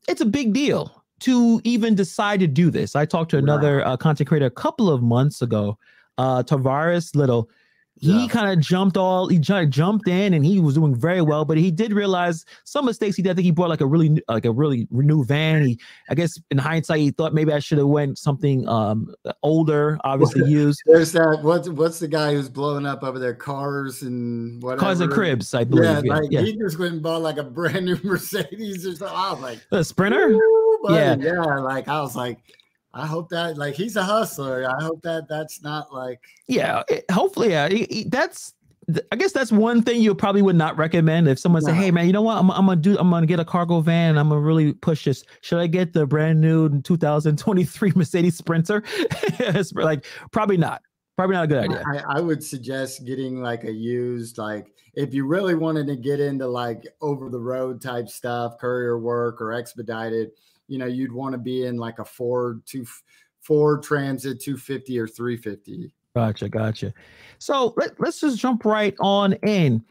[0.08, 2.96] it's a big deal to even decide to do this.
[2.96, 5.76] I talked to another uh, content creator a couple of months ago
[6.18, 7.50] uh tavares little
[8.02, 8.26] he yeah.
[8.26, 11.70] kind of jumped all he jumped in and he was doing very well but he
[11.70, 14.50] did realize some mistakes he did I think he brought like a really like a
[14.50, 15.78] really new van he
[16.10, 20.50] i guess in hindsight he thought maybe i should have went something um older obviously
[20.50, 24.80] used there's that what's what's the guy who's blowing up over their cars and whatever
[24.80, 26.40] cars and cribs i believe yeah, yeah, like yeah.
[26.40, 29.60] he just went and bought like a brand new mercedes or something i was like
[29.70, 30.36] a sprinter
[30.82, 31.24] funny.
[31.24, 31.32] Yeah.
[31.34, 32.38] yeah, like I was like,
[32.94, 34.68] I hope that like he's a hustler.
[34.68, 36.82] I hope that that's not like yeah.
[36.88, 37.68] It, hopefully, yeah.
[38.06, 38.54] that's
[39.10, 41.70] I guess that's one thing you probably would not recommend if someone no.
[41.70, 42.36] say, "Hey, man, you know what?
[42.36, 42.98] I'm, I'm, gonna do.
[42.98, 44.18] I'm gonna get a cargo van.
[44.18, 45.24] I'm gonna really push this.
[45.40, 48.82] Should I get the brand new 2023 Mercedes Sprinter?"
[49.74, 50.82] like probably not.
[51.16, 51.84] Probably not a good idea.
[51.86, 56.20] I, I, would suggest getting like a used, like if you really wanted to get
[56.20, 60.30] into like over the road type stuff, courier work or expedited.
[60.72, 62.86] You know, you'd want to be in like a Ford two
[63.42, 66.92] Ford Transit 250 or 350 Gotcha, gotcha.
[67.38, 69.82] So let, let's just jump right on in.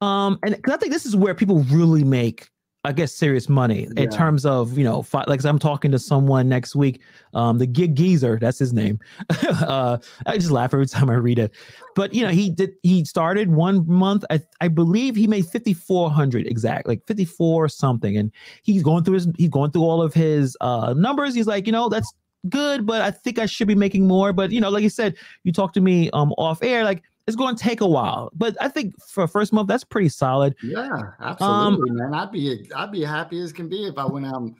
[0.00, 2.48] Um, and because I think this is where people really make,
[2.88, 4.04] I guess, serious money yeah.
[4.04, 7.02] in terms of you know, fi- like I'm talking to someone next week,
[7.34, 8.98] um, the gig geezer, that's his name.
[9.46, 11.52] uh, I just laugh every time I read it.
[11.94, 16.46] But you know, he did he started one month, I I believe he made 5400
[16.46, 20.56] exact, like 54 something, and he's going through his he's going through all of his
[20.62, 21.34] uh numbers.
[21.34, 22.10] He's like, you know, that's
[22.48, 24.32] good, but I think I should be making more.
[24.32, 27.36] But you know, like you said, you talk to me um off air, like it's
[27.36, 28.30] going to take a while.
[28.34, 30.56] But I think for first month, that's pretty solid.
[30.62, 30.88] Yeah,
[31.20, 32.14] absolutely, um, man.
[32.14, 34.40] I'd be I'd be happy as can be if I went out.
[34.40, 34.56] And,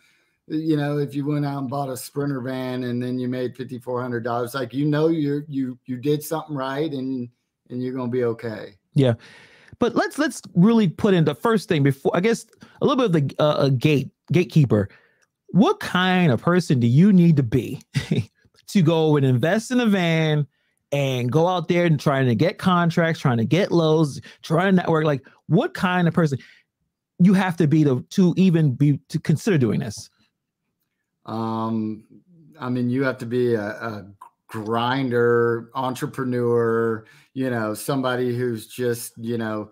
[0.46, 3.56] You know, if you went out and bought a sprinter van and then you made
[3.56, 7.28] fifty four hundred dollars, like you know, you you you did something right and
[7.70, 8.74] and you're gonna be okay.
[8.94, 9.14] Yeah.
[9.78, 12.44] But let's let's really put in the first thing before I guess
[12.82, 14.90] a little bit of the uh, a gate gatekeeper
[15.52, 17.80] what kind of person do you need to be
[18.68, 20.46] to go and invest in a van
[20.92, 24.82] and go out there and trying to get contracts, trying to get lows, trying to
[24.82, 25.04] network?
[25.04, 26.38] Like, what kind of person
[27.18, 30.10] you have to be to to even be to consider doing this?
[31.26, 32.04] Um,
[32.58, 34.06] I mean, you have to be a, a
[34.46, 37.04] grinder, entrepreneur.
[37.34, 39.70] You know, somebody who's just you know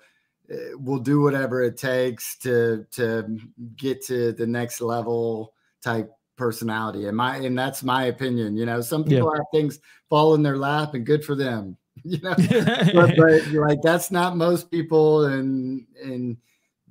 [0.50, 3.38] eh, will do whatever it takes to to
[3.76, 8.80] get to the next level type personality and my and that's my opinion you know
[8.80, 9.38] some people yeah.
[9.38, 12.34] have things fall in their lap and good for them you know
[12.94, 16.36] but, but, like that's not most people and and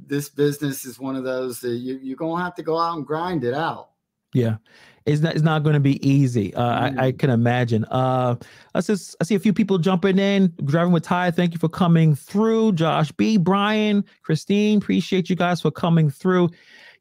[0.08, 3.06] this business is one of those that you, you're gonna have to go out and
[3.06, 3.92] grind it out
[4.34, 4.58] yeah
[5.06, 6.52] it's not, it's not going to be easy.
[6.56, 7.00] Uh, mm.
[7.00, 7.86] I, I, can imagine.
[7.92, 8.38] Uh,
[8.74, 10.52] I, just, I see a few people jumping in.
[10.66, 12.72] Driving with Ty, thank you for coming through.
[12.72, 16.50] Josh B, Brian, Christine, appreciate you guys for coming through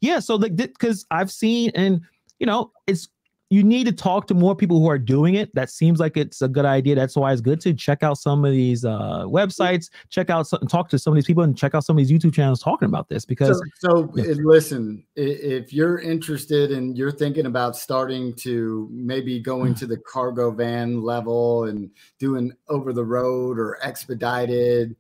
[0.05, 2.03] yeah, so like because I've seen and
[2.39, 3.09] you know it's
[3.51, 5.55] you need to talk to more people who are doing it.
[5.55, 6.97] That seems like it's a good idea.
[6.97, 10.67] That's why it's good to check out some of these uh, websites, check out some,
[10.67, 12.87] talk to some of these people, and check out some of these YouTube channels talking
[12.87, 13.25] about this.
[13.25, 14.35] Because so, so yeah.
[14.39, 19.79] listen, if you're interested and you're thinking about starting to maybe going mm.
[19.79, 24.97] to the cargo van level and doing over the road or expedited,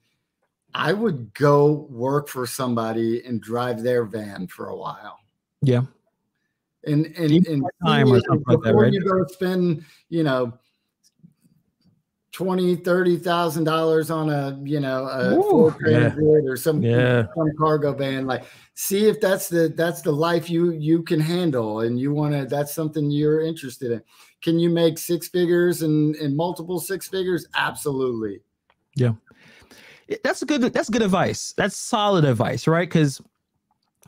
[0.74, 5.18] I would go work for somebody and drive their van for a while.
[5.62, 5.82] Yeah.
[6.86, 8.92] And and, and time or something like that, right?
[8.92, 10.52] you go spend, you know,
[12.32, 16.14] twenty, thirty thousand dollars on a, you know, a Ooh, yeah.
[16.16, 17.26] or some, yeah.
[17.34, 18.26] some cargo van.
[18.26, 18.44] Like,
[18.74, 22.44] see if that's the that's the life you you can handle and you want to.
[22.44, 24.02] That's something you're interested in.
[24.42, 27.46] Can you make six figures and and multiple six figures?
[27.54, 28.40] Absolutely.
[28.96, 29.12] Yeah
[30.22, 33.20] that's a good that's good advice that's solid advice right because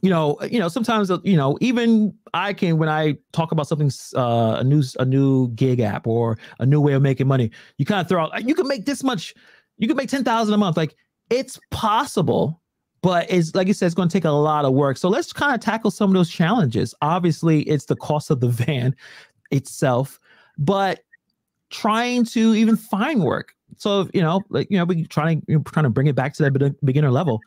[0.02, 3.90] you know you know sometimes you know even i can when i talk about something
[4.14, 7.87] uh, a new a new gig app or a new way of making money you
[7.87, 9.35] kind of throw out you can make this much
[9.78, 10.76] you can make 10,000 a month.
[10.76, 10.96] Like
[11.30, 12.61] it's possible
[13.02, 14.96] but it's like you said it's going to take a lot of work.
[14.96, 16.92] So let's kind of tackle some of those challenges.
[17.02, 18.94] Obviously it's the cost of the van
[19.50, 20.18] itself
[20.59, 21.00] but
[21.70, 23.52] trying to even find work.
[23.76, 26.76] So you know, like you know, we trying trying to bring it back to that
[26.85, 27.40] beginner level.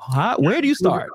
[0.00, 1.10] How, where do you start?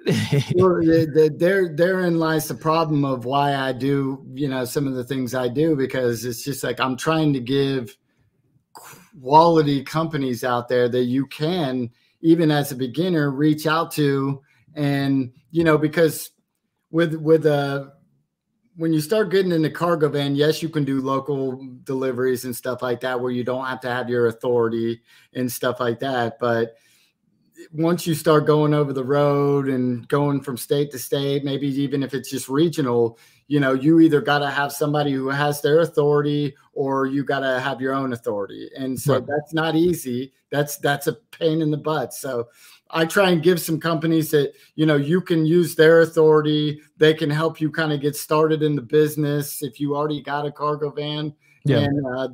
[0.55, 5.03] well, there, therein lies the problem of why I do, you know, some of the
[5.03, 7.97] things I do because it's just like I'm trying to give
[9.19, 11.89] quality companies out there that you can,
[12.21, 14.41] even as a beginner, reach out to,
[14.75, 16.29] and you know, because
[16.91, 17.91] with with a
[18.75, 22.55] when you start getting in the cargo van, yes, you can do local deliveries and
[22.55, 25.01] stuff like that where you don't have to have your authority
[25.33, 26.37] and stuff like that.
[26.39, 26.75] But
[27.71, 32.03] once you start going over the road and going from state to state, maybe even
[32.03, 35.81] if it's just regional, you know, you either got to have somebody who has their
[35.81, 38.69] authority or you got to have your own authority.
[38.77, 39.27] And so right.
[39.27, 40.33] that's not easy.
[40.51, 42.13] That's that's a pain in the butt.
[42.13, 42.49] So
[42.91, 46.81] I try and give some companies that you know you can use their authority.
[46.97, 50.45] They can help you kind of get started in the business if you already got
[50.45, 51.33] a cargo van.
[51.65, 51.79] Yeah.
[51.79, 52.27] And uh,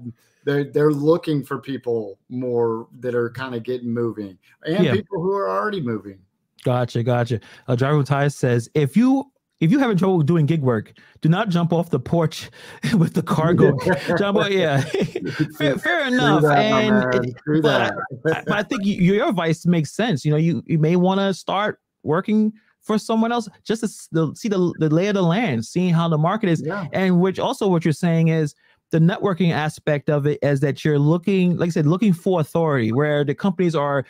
[0.45, 4.93] they're they're looking for people more that are kind of getting moving and yeah.
[4.93, 6.19] people who are already moving.
[6.63, 7.39] Gotcha, gotcha.
[7.67, 11.49] Uh, Driver Ty says if you if you having trouble doing gig work, do not
[11.49, 12.49] jump off the porch
[12.97, 13.77] with the cargo.
[14.17, 14.81] jump on, yeah,
[15.57, 16.41] fair, fair, enough.
[16.41, 17.91] That, and but, I,
[18.23, 20.25] but, I, think you, your advice makes sense.
[20.25, 22.51] You know, you you may want to start working
[22.81, 23.87] for someone else just to
[24.35, 26.87] see the, the lay of the land, seeing how the market is, yeah.
[26.93, 28.55] and which also what you're saying is
[28.91, 32.91] the networking aspect of it is that you're looking, like I said, looking for authority
[32.91, 34.05] where the companies are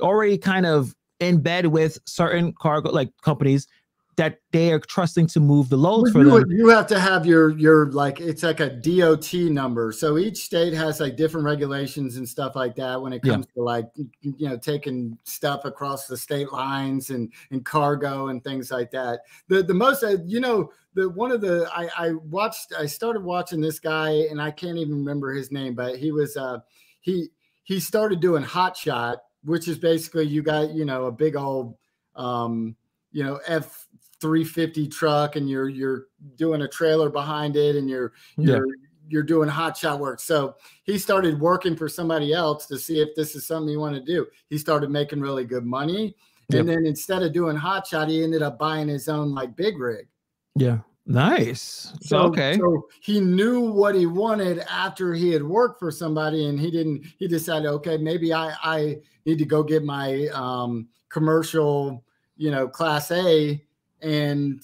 [0.00, 3.66] already kind of in bed with certain cargo like companies
[4.16, 6.50] that they are trusting to move the loads well, for them.
[6.50, 9.92] You have to have your your like it's like a DOT number.
[9.92, 13.54] So each state has like different regulations and stuff like that when it comes yeah.
[13.54, 13.86] to like
[14.22, 19.20] you know taking stuff across the state lines and and cargo and things like that.
[19.48, 23.22] The the most uh, you know the one of the I I watched I started
[23.22, 26.58] watching this guy and I can't even remember his name, but he was uh
[27.00, 27.28] he
[27.64, 31.76] he started doing hot shot, which is basically you got you know a big old
[32.14, 32.74] um
[33.12, 33.85] you know F
[34.20, 38.72] 350 truck and you're you're doing a trailer behind it and you're you're yeah.
[39.08, 40.20] you're doing hot shot work.
[40.20, 44.06] So he started working for somebody else to see if this is something he wanted
[44.06, 44.26] to do.
[44.48, 46.14] He started making really good money.
[46.48, 46.60] Yep.
[46.60, 49.78] And then instead of doing hot shot, he ended up buying his own like big
[49.78, 50.06] rig.
[50.54, 50.78] Yeah.
[51.08, 51.92] Nice.
[52.02, 52.56] So, okay.
[52.56, 57.04] So he knew what he wanted after he had worked for somebody and he didn't
[57.18, 62.04] he decided, okay, maybe I I need to go get my um commercial,
[62.36, 63.62] you know, class A
[64.02, 64.62] and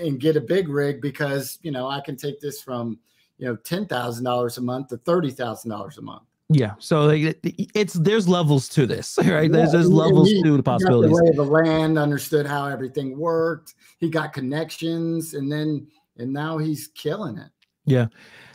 [0.00, 2.98] and get a big rig because you know I can take this from
[3.38, 6.22] you know ten thousand dollars a month to thirty thousand dollars a month.
[6.50, 9.50] Yeah, so it's there's levels to this, right?
[9.50, 11.16] There's there's levels he, to the possibilities.
[11.16, 13.74] the, the land, understood how everything worked.
[13.98, 15.86] He got connections, and then
[16.18, 17.50] and now he's killing it.
[17.86, 18.06] Yeah.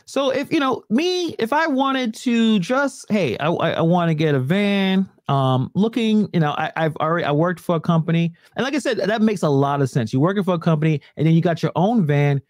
[0.06, 4.14] So if you know me, if I wanted to just, hey, I I, want to
[4.14, 5.08] get a van.
[5.28, 8.80] Um, looking, you know, I, I've already I worked for a company, and like I
[8.80, 10.12] said, that makes a lot of sense.
[10.12, 12.42] You're working for a company, and then you got your own van.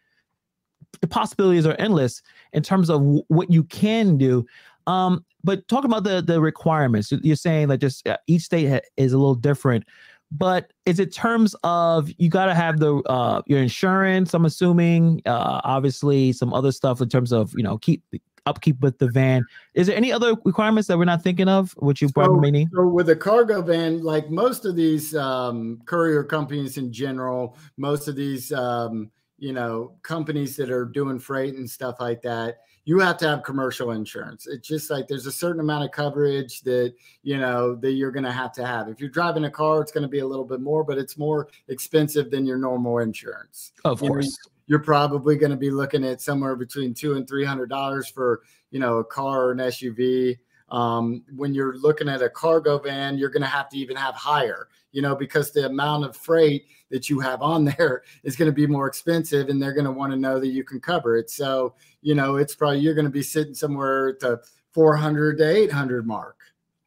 [1.03, 2.23] The possibilities are endless
[2.55, 4.47] in terms of w- what you can do.
[4.87, 7.13] Um, but talk about the the requirements.
[7.23, 9.85] You're saying that just uh, each state ha- is a little different
[10.33, 15.21] but is it terms of you got to have the uh your insurance i'm assuming
[15.27, 18.03] uh obviously some other stuff in terms of you know keep
[18.47, 19.45] upkeep with the van.
[19.75, 22.69] Is there any other requirements that we're not thinking of which you probably so, need?
[22.73, 28.09] so with a cargo van like most of these um courier companies in general most
[28.09, 32.59] of these um you know companies that are doing freight and stuff like that
[32.91, 34.49] you have to have commercial insurance.
[34.49, 38.25] It's just like there's a certain amount of coverage that you know that you're going
[38.25, 38.89] to have to have.
[38.89, 41.17] If you're driving a car, it's going to be a little bit more, but it's
[41.17, 43.71] more expensive than your normal insurance.
[43.85, 44.27] Of you course.
[44.27, 48.09] Know, you're probably going to be looking at somewhere between two and three hundred dollars
[48.09, 50.37] for you know a car or an SUV.
[50.71, 54.15] Um, when you're looking at a cargo van, you're going to have to even have
[54.15, 58.51] higher, you know, because the amount of freight that you have on there is going
[58.51, 61.17] to be more expensive and they're going to want to know that you can cover
[61.17, 61.31] it.
[61.31, 65.57] So, you know, it's probably you're going to be sitting somewhere at the 400 to
[65.57, 66.37] 800 mark.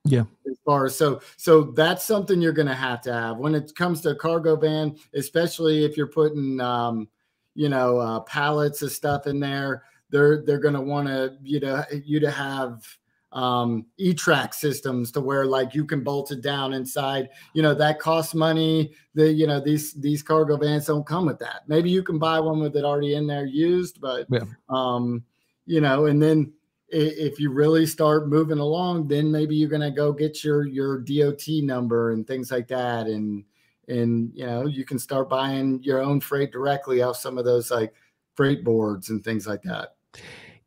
[0.06, 0.24] Yeah.
[0.50, 3.74] As far as so, so that's something you're going to have to have when it
[3.76, 7.08] comes to a cargo van, especially if you're putting, um,
[7.56, 9.84] you know, uh, pallets of stuff in there.
[10.10, 12.86] They're they're going to want to you know you to have
[13.34, 17.30] um, e-track systems to where like you can bolt it down inside.
[17.54, 18.93] You know that costs money.
[19.15, 21.63] The you know these these cargo vans don't come with that.
[21.67, 24.43] Maybe you can buy one with it already in there used, but yeah.
[24.69, 25.24] um,
[25.65, 26.54] you know, and then
[26.89, 31.48] if you really start moving along, then maybe you're gonna go get your your DOT
[31.63, 33.43] number and things like that, and
[33.88, 37.72] and you know you can start buying your own freight directly off some of those
[37.72, 37.93] like
[38.36, 39.96] freight boards and things like that.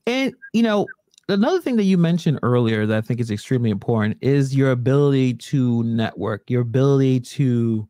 [0.08, 0.86] And you know,
[1.28, 5.34] another thing that you mentioned earlier that I think is extremely important is your ability
[5.34, 7.88] to network, your ability to,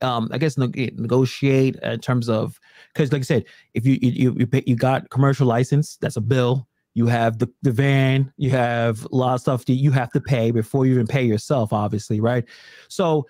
[0.00, 2.58] um, I guess, negotiate in terms of
[2.92, 6.66] because, like I said, if you you you, you got commercial license, that's a bill.
[6.96, 10.20] You have the, the van, you have a lot of stuff that you have to
[10.20, 12.44] pay before you even pay yourself, obviously, right?
[12.86, 13.26] So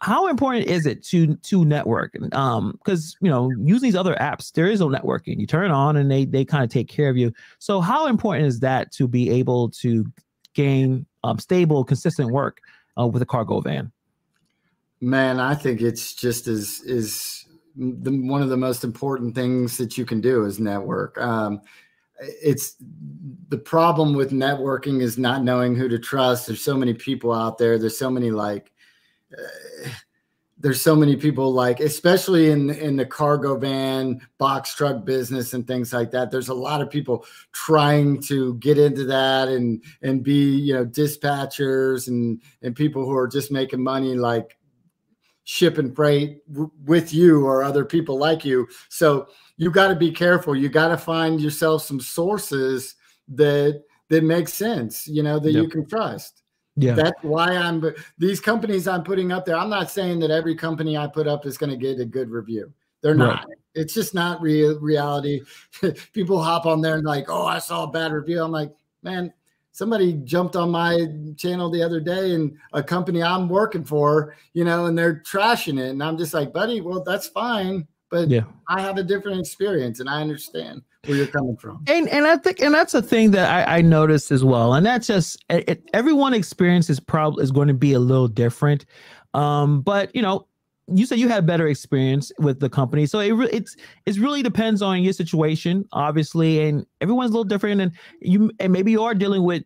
[0.00, 2.14] how important is it to to network?
[2.32, 5.38] Um because you know using these other apps there is no networking.
[5.38, 7.32] You turn on and they they kind of take care of you.
[7.58, 10.06] So how important is that to be able to
[10.54, 12.60] gain um, stable consistent work
[12.98, 13.92] uh, with a cargo van?
[15.02, 17.46] Man i think it's just as is
[17.76, 21.18] the, one of the most important things that you can do is network.
[21.18, 21.60] Um
[22.42, 22.76] it's
[23.48, 26.46] the problem with networking is not knowing who to trust.
[26.46, 27.78] There's so many people out there.
[27.78, 28.72] There's so many like
[30.58, 35.66] there's so many people like especially in in the cargo van box truck business and
[35.66, 40.22] things like that there's a lot of people trying to get into that and and
[40.22, 44.58] be you know dispatchers and and people who are just making money like
[45.50, 48.68] shipping freight w- with you or other people like you.
[48.88, 50.54] So you got to be careful.
[50.54, 52.94] You got to find yourself some sources
[53.28, 55.62] that that make sense, you know, that yep.
[55.64, 56.42] you can trust.
[56.76, 56.94] Yeah.
[56.94, 57.84] That's why I'm
[58.18, 59.56] these companies I'm putting up there.
[59.56, 62.30] I'm not saying that every company I put up is going to get a good
[62.30, 62.72] review.
[63.02, 63.46] They're not.
[63.46, 63.56] Right.
[63.74, 65.42] It's just not real reality.
[66.12, 68.42] People hop on there and like, oh, I saw a bad review.
[68.42, 69.32] I'm like, man,
[69.72, 71.06] somebody jumped on my
[71.36, 75.78] channel the other day and a company I'm working for, you know, and they're trashing
[75.78, 75.90] it.
[75.90, 77.86] And I'm just like, buddy, well, that's fine.
[78.10, 78.44] But yeah.
[78.68, 81.82] I have a different experience and I understand where you're coming from.
[81.86, 84.74] And and I think and that's a thing that I, I noticed as well.
[84.74, 88.86] And that's just it, everyone experience is probably is going to be a little different.
[89.34, 90.46] Um, but you know,
[90.92, 93.76] you said you had better experience with the company, so it re- it's
[94.06, 97.80] it really depends on your situation, obviously, and everyone's a little different.
[97.80, 99.64] And you and maybe you are dealing with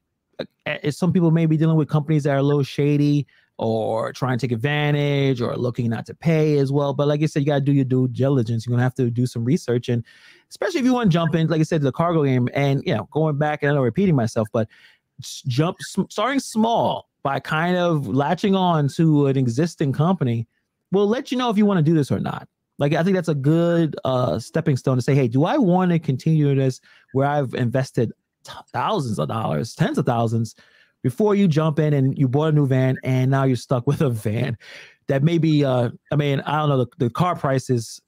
[0.66, 3.26] uh, some people may be dealing with companies that are a little shady
[3.56, 6.92] or trying to take advantage or looking not to pay as well.
[6.92, 8.66] But like I said, you got to do your due diligence.
[8.66, 10.04] You're gonna have to do some research, and
[10.50, 12.48] especially if you want to jump in, like I said, to the cargo game.
[12.54, 14.68] And you know, going back and I know repeating myself, but
[15.20, 15.78] jump
[16.10, 20.46] starting small by kind of latching on to an existing company
[20.92, 22.48] will let you know if you want to do this or not.
[22.78, 25.92] Like I think that's a good uh, stepping stone to say, hey, do I want
[25.92, 26.80] to continue this
[27.12, 28.12] where I've invested
[28.72, 30.54] thousands of dollars, tens of thousands,
[31.02, 34.00] before you jump in and you bought a new van and now you're stuck with
[34.00, 34.56] a van
[35.06, 38.00] that maybe uh I mean I don't know the, the car prices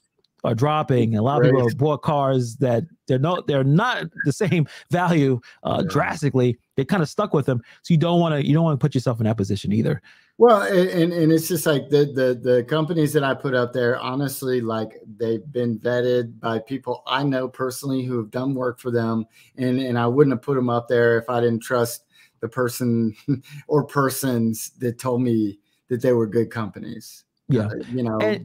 [0.45, 1.17] are dropping.
[1.17, 5.41] A lot of people have bought cars that they're not they're not the same value
[5.63, 5.91] uh, yeah.
[5.91, 6.59] drastically.
[6.77, 8.85] They're kind of stuck with them, so you don't want to you don't want to
[8.85, 10.03] put yourself in that position either.
[10.39, 13.99] Well, and and it's just like the the the companies that I put up there.
[13.99, 18.91] Honestly, like they've been vetted by people I know personally who have done work for
[18.91, 19.27] them,
[19.57, 22.05] and and I wouldn't have put them up there if I didn't trust
[22.41, 23.17] the person
[23.69, 25.59] or persons that told me
[25.89, 27.25] that they were good companies.
[27.49, 28.19] Yeah, uh, you know.
[28.19, 28.45] And,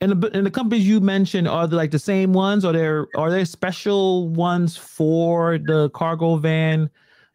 [0.00, 2.64] and the, and the companies you mentioned are they like the same ones?
[2.64, 6.90] Or there are there special ones for the cargo van?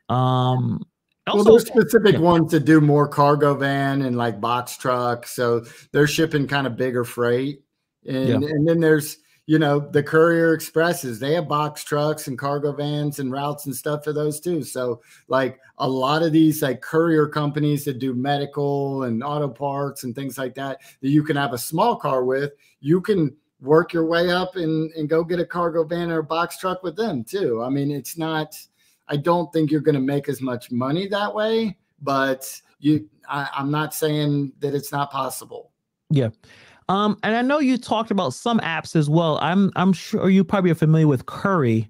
[0.09, 0.85] Um,
[1.27, 2.19] also, well, there's specific yeah.
[2.19, 6.75] ones to do more cargo van and like box truck, so they're shipping kind of
[6.77, 7.63] bigger freight.
[8.05, 8.49] And yeah.
[8.49, 13.19] and then there's you know the courier expresses they have box trucks and cargo vans
[13.19, 14.63] and routes and stuff for those too.
[14.63, 20.03] So like a lot of these like courier companies that do medical and auto parts
[20.03, 23.93] and things like that that you can have a small car with you can work
[23.93, 26.95] your way up and, and go get a cargo van or a box truck with
[26.95, 27.61] them too.
[27.61, 28.55] I mean it's not
[29.09, 33.49] i don't think you're going to make as much money that way but you I,
[33.53, 35.71] i'm not saying that it's not possible.
[36.09, 36.29] Yeah
[36.89, 39.39] um, and I know you talked about some apps as well.
[39.41, 41.89] I'm I'm sure you probably are familiar with Curri.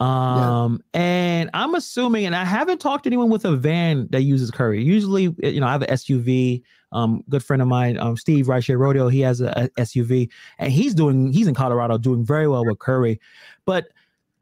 [0.00, 1.00] Um, yeah.
[1.00, 4.84] and I'm assuming, and I haven't talked to anyone with a van that uses Curri.
[4.84, 6.62] Usually, you know, I have an SUV.
[6.92, 10.72] Um, good friend of mine, um, Steve Rideshare Rodeo, he has a, a SUV, and
[10.72, 13.18] he's doing he's in Colorado doing very well with Curri.
[13.64, 13.88] But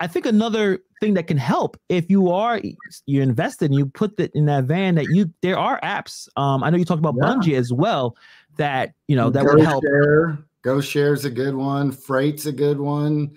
[0.00, 2.60] I think another thing that can help if you are
[3.06, 6.28] you invested and you put that in that van that you there are apps.
[6.36, 7.28] Um, I know you talked about yeah.
[7.28, 8.16] Bungii as well
[8.56, 9.84] that you know that Go would help.
[9.84, 10.38] Share.
[10.62, 11.90] Go Share's a good one.
[11.90, 13.32] Frayt's a good one.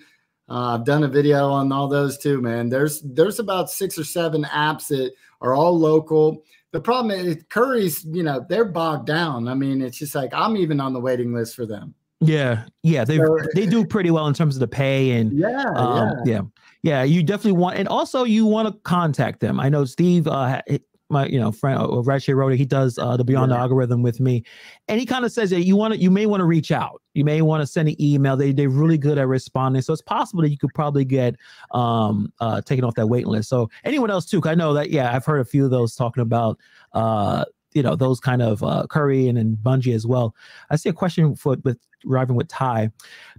[0.48, 2.68] Uh, I've done a video on all those too, man.
[2.68, 6.44] There's there's about six or seven apps that are all local.
[6.72, 9.48] The problem is Curri's, you know, they're bogged down.
[9.48, 11.94] I mean, it's just like I'm even on the waiting list for them.
[12.20, 15.64] Yeah, yeah, they so, they do pretty well in terms of the pay and yeah,
[15.74, 16.40] um, yeah, yeah,
[16.82, 17.02] yeah.
[17.02, 19.60] You definitely want, and also you want to contact them.
[19.60, 20.62] I know Steve uh,
[21.08, 23.56] my you know friend uh, Rideshare Rodeo, he does uh, the Beyond yeah.
[23.56, 24.44] the Algorithm with me,
[24.88, 27.02] and he kind of says that you want to you may want to reach out,
[27.14, 28.36] you may want to send an email.
[28.36, 31.36] They they're really good at responding, so it's possible that you could probably get
[31.72, 33.48] um uh taken off that waiting list.
[33.48, 36.22] So anyone else too, I know that yeah, I've heard a few of those talking
[36.22, 36.58] about
[36.92, 37.44] uh
[37.76, 40.34] you know those kind of uh, Curri and, and Bungii as well.
[40.70, 41.78] I see a question for with
[42.08, 42.90] arriving with Ty.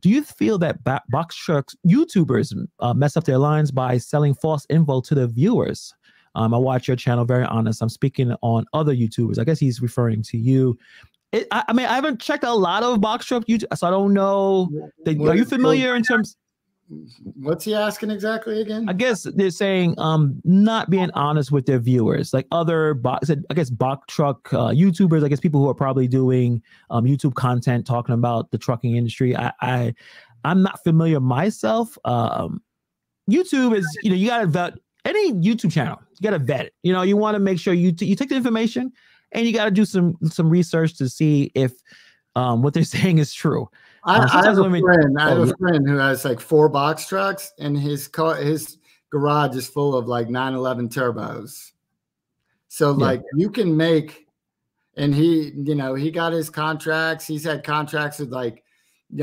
[0.02, 4.36] Do you feel that ba- box trucks YouTubers uh, mess up their lines by selling
[4.36, 5.96] false info to the viewers?
[6.36, 7.82] Um, I watch your channel, very honest.
[7.82, 9.40] I'm speaking on other YouTubers.
[9.40, 10.78] I guess he's referring to you.
[11.32, 13.90] It, I, I, mean, I haven't checked a lot of box truck YouTube, so I
[13.90, 14.70] don't know.
[15.04, 16.38] The, are you familiar in terms?
[17.36, 18.88] What's he asking exactly again?
[18.88, 23.30] I guess they're saying um not being honest with their viewers, like other box.
[23.30, 25.26] I guess box truck uh, YouTubers.
[25.26, 29.36] I guess people who are probably doing um YouTube content talking about the trucking industry.
[29.36, 29.94] I, I
[30.46, 31.98] I'm not familiar myself.
[32.06, 32.62] Um,
[33.30, 34.74] YouTube is you know you got to
[35.16, 36.74] any YouTube channel, you got to vet it.
[36.84, 38.92] You know, you want to make sure you t- you take the information
[39.32, 41.74] and you got to do some some research to see if
[42.36, 43.70] um, what they're saying is true.
[44.04, 45.18] I, uh, I have a women, friend.
[45.20, 48.78] I have oh, a friend who has like four box trucks, and his car, his
[49.10, 51.72] garage is full of like 911 turbos.
[52.68, 54.28] So like you can make,
[54.96, 57.26] and he, you know, he got his contracts.
[57.26, 58.64] He's had contracts with like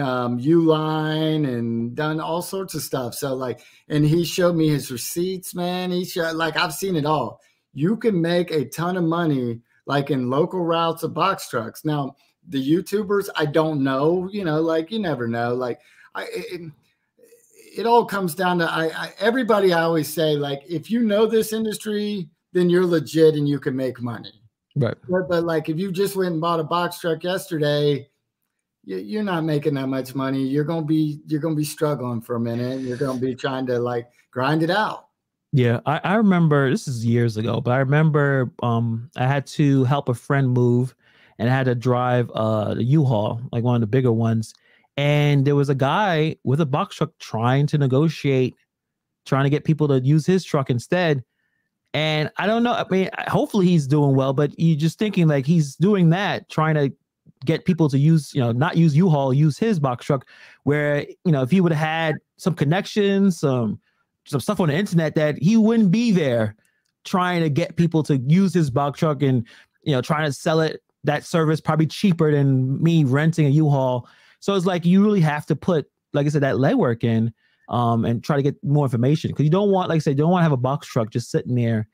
[0.00, 3.14] um Uline and done all sorts of stuff.
[3.14, 5.90] So like, and he showed me his receipts, man.
[5.90, 7.40] He showed like I've seen it all.
[7.74, 11.84] You can make a ton of money like in local routes of box trucks.
[11.84, 12.16] Now,
[12.48, 15.54] the YouTubers, I don't know, you know, like you never know.
[15.54, 15.80] Like
[16.14, 16.72] I it,
[17.76, 21.26] it all comes down to I, I everybody I always say, like, if you know
[21.26, 24.32] this industry, then you're legit and you can make money.
[24.76, 24.96] Right.
[25.08, 28.08] But, but like if you just went and bought a box truck yesterday,
[28.84, 30.42] you, are not making that much money.
[30.42, 32.80] You're gonna be you're gonna be struggling for a minute.
[32.80, 35.08] You're gonna be trying to like grind it out.
[35.52, 39.84] Yeah, I, I remember this is years ago, but I remember um I had to
[39.84, 40.94] help a friend move
[41.38, 44.54] and I had to drive uh the U-Haul, like one of the bigger ones.
[44.96, 48.54] And there was a guy with a box truck trying to negotiate,
[49.26, 51.24] trying to get people to use his truck instead.
[51.94, 52.72] And I don't know.
[52.72, 56.74] I mean, hopefully he's doing well, but you're just thinking like he's doing that, trying
[56.74, 56.92] to
[57.44, 60.26] get people to use, you know, not use U-Haul, use his box truck.
[60.64, 63.80] Where you know, if he would have had some connections, some
[64.24, 66.56] some stuff on the internet, that he wouldn't be there
[67.04, 69.46] trying to get people to use his box truck and
[69.82, 74.08] you know trying to sell it that service probably cheaper than me renting a U-Haul.
[74.40, 77.32] So it's like you really have to put, like I said, that legwork in
[77.68, 80.24] um, and try to get more information because you don't want, like I said, you
[80.24, 81.88] don't want to have a box truck just sitting there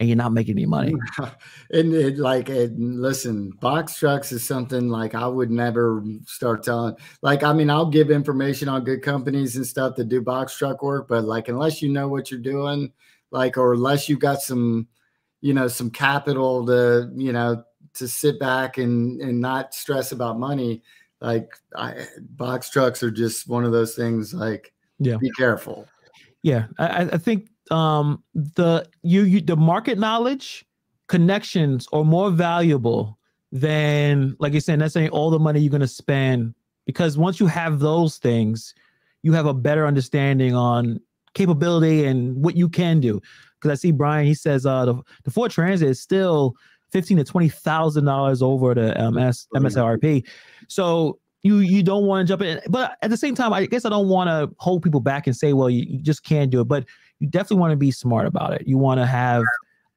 [0.00, 0.94] and you're not making any money.
[1.70, 6.96] and it, like, it, listen, box trucks is something like I would never start telling.
[7.20, 10.82] Like, I mean, I'll give information on good companies and stuff that do box truck
[10.82, 12.90] work, but like, unless you know what you're doing,
[13.30, 14.88] like, or unless you got some,
[15.42, 20.38] you know, some capital to, you know, to sit back and and not stress about
[20.38, 20.82] money,
[21.20, 24.32] like I, box trucks are just one of those things.
[24.32, 25.86] Like, yeah, be careful.
[26.42, 30.64] Yeah, I, I think um, the you, you the market knowledge
[31.08, 33.18] connections are more valuable
[33.52, 36.54] than like you're saying that's saying all the money you're going to spend
[36.86, 38.74] because once you have those things
[39.22, 41.00] you have a better understanding on
[41.34, 43.20] capability and what you can do
[43.58, 44.94] because i see brian he says uh the,
[45.24, 46.54] the ford transit is still
[46.90, 50.26] fifteen to twenty thousand dollars over the um, MS, MSRP.
[50.68, 53.84] So you you don't want to jump in, but at the same time, I guess
[53.84, 56.60] I don't want to hold people back and say, well, you, you just can't do
[56.60, 56.64] it.
[56.64, 56.84] But
[57.20, 58.66] you definitely want to be smart about it.
[58.66, 59.44] You want to have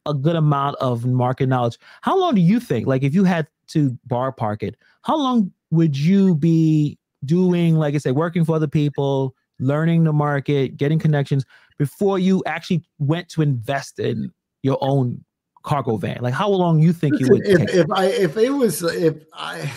[0.06, 1.78] a good amount of market knowledge.
[2.02, 5.52] How long do you think, like, if you had to bar park it, how long
[5.72, 11.00] would you be doing, like I said, working for other people, learning the market, getting
[11.00, 11.46] connections
[11.78, 15.24] before you actually went to invest in your own
[15.64, 16.20] cargo van?
[16.22, 17.48] Like how long you think you would?
[17.48, 19.72] If, if I if it was if I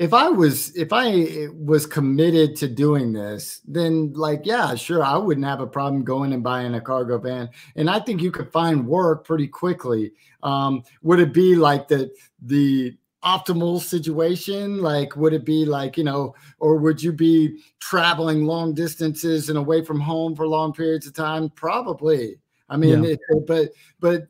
[0.00, 5.18] if I was if I was committed to doing this, then like yeah, sure, I
[5.18, 8.50] wouldn't have a problem going and buying a cargo van, and I think you could
[8.50, 10.12] find work pretty quickly.
[10.42, 14.80] Um, would it be like the the optimal situation?
[14.80, 19.58] Like, would it be like you know, or would you be traveling long distances and
[19.58, 21.50] away from home for long periods of time?
[21.50, 22.38] Probably.
[22.70, 23.10] I mean, yeah.
[23.10, 24.28] it, but but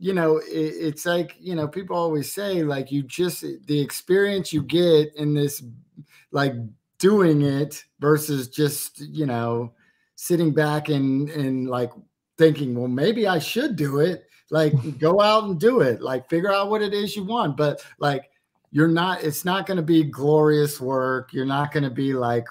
[0.00, 4.50] you know, it, it's like, you know, people always say, like, you just, the experience
[4.50, 5.62] you get in this,
[6.32, 6.54] like,
[6.98, 9.74] doing it versus just, you know,
[10.14, 11.90] sitting back and, and like
[12.38, 14.24] thinking, well, maybe I should do it.
[14.50, 16.00] Like, go out and do it.
[16.00, 17.58] Like, figure out what it is you want.
[17.58, 18.30] But, like,
[18.70, 21.34] you're not, it's not going to be glorious work.
[21.34, 22.46] You're not going to be like,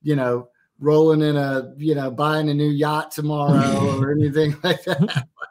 [0.00, 4.84] you know, rolling in a, you know, buying a new yacht tomorrow or anything like
[4.84, 5.26] that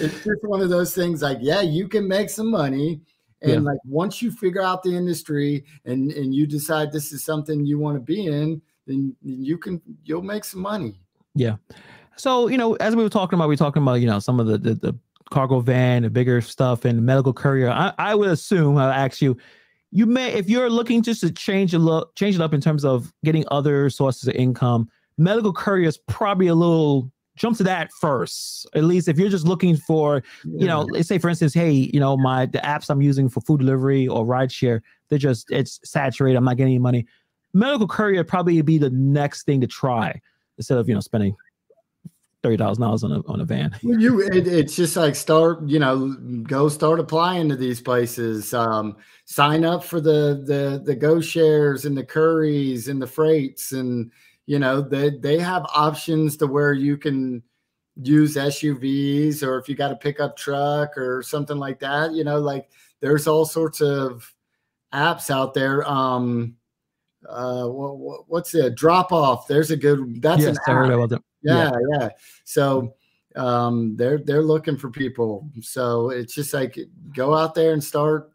[0.00, 3.00] it's just one of those things like, yeah, you can make some money.
[3.42, 3.58] And yeah.
[3.58, 7.78] like once you figure out the industry and and you decide this is something you
[7.78, 11.00] want to be in, then you can you'll make some money.
[11.34, 11.56] Yeah.
[12.16, 14.40] So, you know, as we were talking about, we were talking about, you know, some
[14.40, 14.98] of the the, the
[15.30, 17.70] cargo van, the bigger stuff and medical courier.
[17.70, 19.36] I, I would assume I'll ask you,
[19.90, 22.84] you may if you're looking just to change a look change it up in terms
[22.84, 27.92] of getting other sources of income, medical courier is probably a little jump to that
[27.92, 28.66] first.
[28.74, 32.00] At least if you're just looking for, you know, let's say for instance, hey, you
[32.00, 36.36] know, my the apps I'm using for food delivery or rideshare, they're just it's saturated.
[36.36, 37.06] I'm not getting any money.
[37.52, 40.20] Medical courier probably be the next thing to try
[40.58, 41.36] instead of you know spending
[42.42, 43.76] thirty thousand dollars on a on a van.
[43.82, 48.54] Well, you it, it's just like start you know go start applying to these places.
[48.54, 53.72] Um, sign up for the the the go shares and the Curris and the freights
[53.72, 54.10] and
[54.46, 57.42] you know they they have options to where you can
[58.02, 62.38] use SUVs or if you got a pickup truck or something like that you know
[62.38, 62.70] like
[63.00, 64.32] there's all sorts of
[64.92, 66.54] apps out there um
[67.28, 71.22] uh what, what's it drop off there's a good that's yes, an app.
[71.42, 72.08] Yeah, yeah yeah
[72.44, 72.94] so
[73.34, 76.78] um they're they're looking for people so it's just like
[77.14, 78.30] go out there and start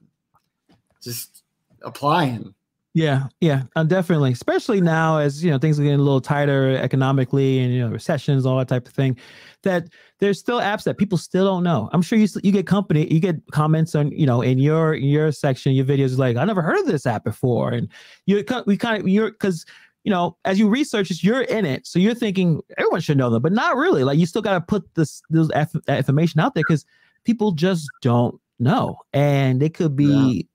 [1.02, 1.44] just
[1.82, 2.54] applying.
[2.94, 4.34] Yeah, yeah, uh, definitely.
[4.34, 7.88] Especially now, as you know, things are getting a little tighter economically, and you know,
[7.88, 9.18] recessions, all that type of thing.
[9.64, 9.88] That
[10.20, 11.90] there's still apps that people still don't know.
[11.94, 15.06] I'm sure you you get company, you get comments on, you know, in your in
[15.06, 17.88] your section, your videos like, I never heard of this app before, and
[18.26, 19.66] you we kind of you're because
[20.04, 23.30] you know, as you research this, you're in it, so you're thinking everyone should know
[23.30, 24.04] them, but not really.
[24.04, 26.86] Like you still got to put this those that information out there because
[27.24, 30.50] people just don't know, and it could be.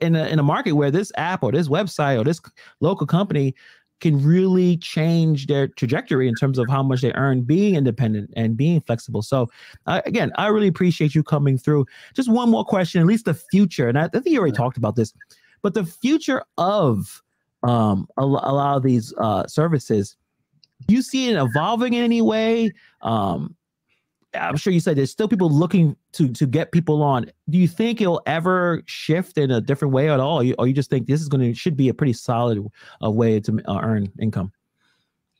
[0.00, 2.40] In a, in a market where this app or this website or this
[2.80, 3.54] local company
[4.00, 8.56] can really change their trajectory in terms of how much they earn being independent and
[8.56, 9.22] being flexible.
[9.22, 9.48] So,
[9.86, 11.86] uh, again, I really appreciate you coming through.
[12.14, 14.76] Just one more question, at least the future, and I, I think you already talked
[14.76, 15.12] about this,
[15.62, 17.22] but the future of
[17.62, 20.16] um, a, a lot of these uh, services,
[20.86, 22.70] do you see it evolving in any way?
[23.00, 23.55] Um,
[24.36, 27.30] I'm sure you said there's still people looking to to get people on.
[27.48, 30.66] Do you think it'll ever shift in a different way at all, or you, or
[30.66, 32.64] you just think this is going to should be a pretty solid
[33.02, 34.52] uh, way to uh, earn income?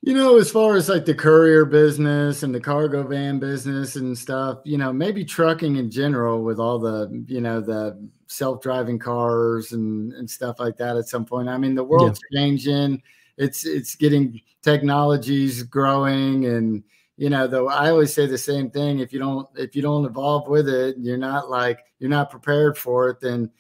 [0.03, 4.17] You know, as far as like the courier business and the cargo van business and
[4.17, 9.73] stuff, you know, maybe trucking in general with all the, you know, the self-driving cars
[9.73, 11.49] and and stuff like that at some point.
[11.49, 12.41] I mean, the world's yeah.
[12.41, 13.03] changing.
[13.37, 16.85] It's it's getting technologies growing and
[17.17, 20.05] you know though i always say the same thing if you don't if you don't
[20.05, 23.51] evolve with it you're not like you're not prepared for it then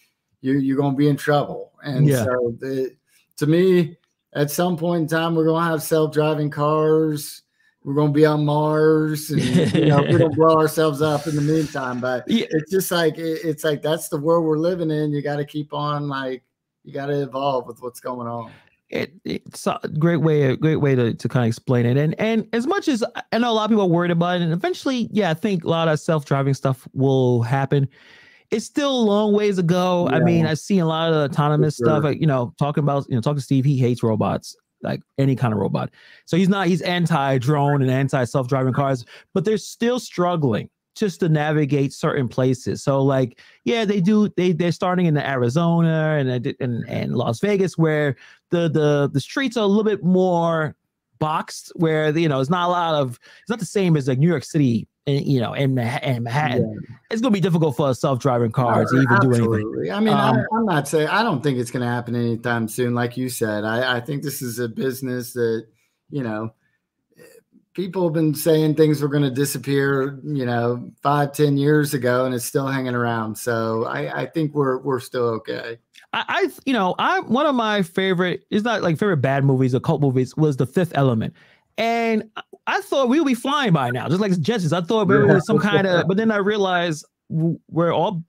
[0.41, 2.25] you you're going to be in trouble and yeah.
[2.25, 2.95] so the,
[3.37, 3.97] to me
[4.35, 7.43] at some point in time we're going to have self-driving cars
[7.83, 9.41] we're going to be on mars and
[9.75, 12.47] you know we don't blow ourselves up in the meantime but yeah.
[12.51, 15.45] it's just like it, it's like that's the world we're living in you got to
[15.45, 16.43] keep on like
[16.85, 18.53] you got to evolve with what's going on
[18.89, 21.97] it, it's a great way, a great way to, to kind of explain it.
[21.97, 24.43] And and as much as I know a lot of people are worried about it,
[24.43, 27.89] and eventually, yeah, I think a lot of self driving stuff will happen.
[28.53, 30.09] It's still a long ways to go.
[30.09, 30.16] Yeah.
[30.16, 31.87] I mean, I see a lot of autonomous sure.
[31.87, 32.05] stuff.
[32.05, 35.34] Like, you know, talking about you know, talking to Steve, he hates robots, like any
[35.34, 35.91] kind of robot.
[36.26, 40.70] So he's not he's anti drone and anti self driving cars, but they're still struggling
[40.97, 42.83] just to navigate certain places.
[42.83, 44.29] So like, yeah, they do.
[44.31, 48.17] They they're starting in the Arizona and and and Las Vegas where
[48.51, 50.75] the the the streets are a little bit more
[51.19, 53.21] boxed, where you know it's not a lot of.
[53.41, 54.89] It's not the same as like New York City.
[55.09, 56.97] And, you know, in, Manhattan, yeah.
[57.13, 59.63] it's going to be difficult for a self-driving car to even Absolutely.
[59.63, 59.93] do anything.
[59.93, 62.67] I mean, um, I, am not saying I don't think it's going to happen anytime
[62.67, 62.93] soon.
[62.93, 65.69] Like you said, I, I think this is a business that
[66.11, 66.53] you know
[67.77, 72.24] people have been saying things were going to disappear, you know, five, ten years ago,
[72.24, 73.37] and it's still hanging around.
[73.37, 75.79] So I, I think we're we're still okay.
[76.14, 79.74] I, I, you know, I one of my favorite is not like favorite bad movies
[79.74, 81.35] or cult movies was The Fifth Element,
[81.77, 82.29] and
[82.66, 84.72] I thought we would be flying by now, just like Jetsons.
[84.72, 88.24] I thought there was some kind of, but then I realized we're all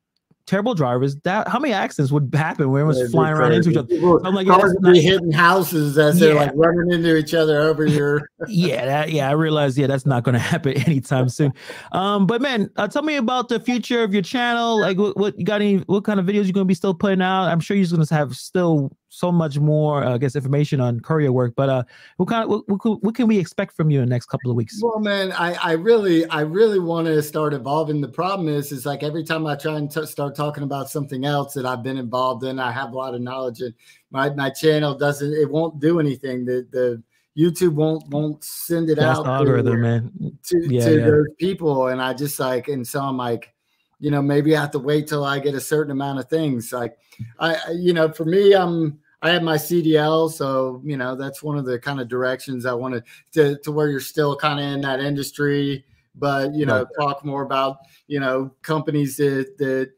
[0.47, 1.15] terrible drivers.
[1.17, 3.99] That how many accidents would happen when everyone's flying around into each other?
[3.99, 6.27] So I'm like, cars yeah, be hitting houses as yeah.
[6.27, 8.31] they're like running into each other over here.
[8.47, 9.77] yeah, that, yeah, I realized.
[9.77, 11.53] Yeah, that's not going to happen anytime soon.
[11.91, 14.79] Um, but man, uh, tell me about the future of your channel.
[14.79, 15.61] Like, what, what you got?
[15.61, 17.45] Any what kind of videos you're going to be still putting out?
[17.45, 20.99] I'm sure you're going to have still so much more, uh, I guess, information on
[20.99, 21.53] courier work.
[21.55, 21.83] But uh,
[22.17, 24.57] what kind of what, what, can we expect from you in the next couple of
[24.57, 24.79] weeks?
[24.81, 27.99] Well, man, I, I really I really want to start evolving.
[27.99, 31.25] The problem is, is like every time I try and t- start talking about something
[31.25, 33.73] else that I've been involved in, I have a lot of knowledge, and
[34.11, 36.45] my my channel doesn't it won't do anything.
[36.45, 37.01] The the
[37.35, 40.37] YouTube won't won't send it That's out algorithm, to, man.
[40.43, 41.05] to, yeah, to yeah.
[41.05, 43.51] those people, and I just like and so I'm like
[43.99, 46.71] you know maybe i have to wait till i get a certain amount of things
[46.71, 46.97] like
[47.39, 51.57] i you know for me i'm I have my CDL, so you know that's one
[51.57, 53.03] of the kind of directions I wanted
[53.33, 56.87] to to where you're still kind of in that industry, but you know right.
[56.99, 59.91] talk more about you know companies that that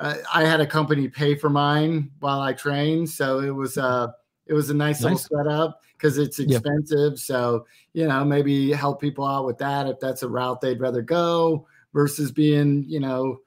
[0.00, 4.08] uh, I had a company pay for mine while I trained, so it was uh
[4.46, 5.30] it was a nice, nice.
[5.30, 7.12] little setup because it's expensive.
[7.12, 7.18] Yeah.
[7.18, 11.02] So you know maybe help people out with that if that's a route they'd rather
[11.02, 13.38] go versus being you know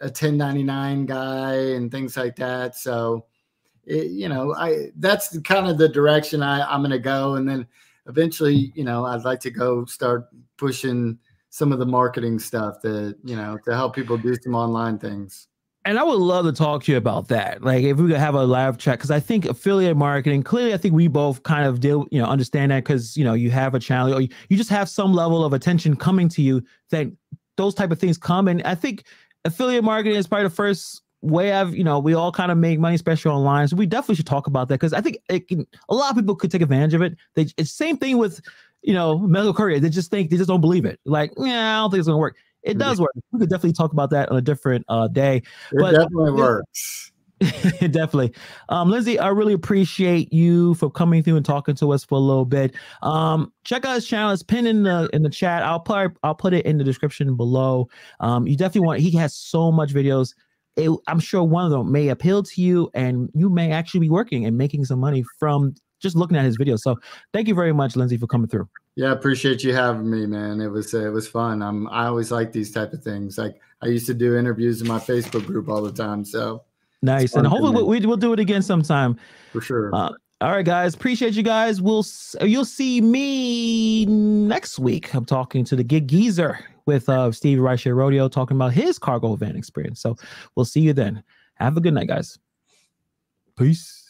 [0.00, 2.74] a 1099 guy and things like that.
[2.74, 3.26] So
[3.84, 7.48] it, you know, I that's kind of the direction I, I'm going to go, and
[7.48, 7.66] then
[8.06, 11.18] eventually, you know, I'd like to go start pushing
[11.50, 15.48] some of the marketing stuff that you know to help people do some online things.
[15.84, 17.62] And I would love to talk to you about that.
[17.62, 20.76] Like if we could have a live chat, because I think affiliate marketing, clearly I
[20.76, 23.74] think we both kind of deal, you know, understand that because you know, you have
[23.74, 27.08] a channel or you, you just have some level of attention coming to you that
[27.56, 28.46] those type of things come.
[28.46, 29.04] And I think
[29.44, 32.78] affiliate marketing is probably the first way I've, you know, we all kind of make
[32.78, 33.68] money, especially online.
[33.68, 36.16] So we definitely should talk about that because I think it can, a lot of
[36.16, 37.16] people could take advantage of it.
[37.34, 38.40] They, it's same thing with,
[38.82, 39.80] you know, medical courier.
[39.80, 41.00] They just think, they just don't believe it.
[41.04, 42.36] Like, yeah, I don't think it's going to work.
[42.62, 43.10] It does work.
[43.32, 45.38] We could definitely talk about that on a different uh, day.
[45.38, 47.12] It but, definitely works.
[47.80, 48.32] Definitely.
[48.68, 52.20] Um, Lindsay, I really appreciate you for coming through and talking to us for a
[52.20, 52.74] little bit.
[53.02, 54.30] Um, check out his channel.
[54.30, 55.62] It's pinned in the in the chat.
[55.64, 57.88] I'll put I'll put it in the description below.
[58.20, 60.34] Um, you definitely want he has so much videos.
[60.76, 64.10] It, I'm sure one of them may appeal to you and you may actually be
[64.10, 66.80] working and making some money from just looking at his videos.
[66.80, 66.98] So
[67.32, 68.68] thank you very much, Lindsay, for coming through.
[68.96, 70.60] Yeah, appreciate you having me, man.
[70.60, 71.62] It was uh, it was fun.
[71.62, 73.38] I'm I always like these type of things.
[73.38, 76.24] Like I used to do interviews in my Facebook group all the time.
[76.24, 76.64] So
[77.02, 77.34] Nice.
[77.34, 79.16] And hopefully we, will do it again sometime.
[79.52, 79.94] For sure.
[79.94, 80.12] Uh,
[80.42, 80.92] all right, guys.
[80.92, 81.80] Appreciate you guys.
[81.80, 82.04] We'll
[82.40, 85.14] you'll see me next week.
[85.14, 89.36] I'm talking to the Gig Geezer with uh Steve Rideshare Rodeo talking about his cargo
[89.36, 90.00] van experience.
[90.00, 90.16] So
[90.56, 91.22] we'll see you then.
[91.54, 92.40] Have a good night, guys.
[93.56, 94.01] Peace.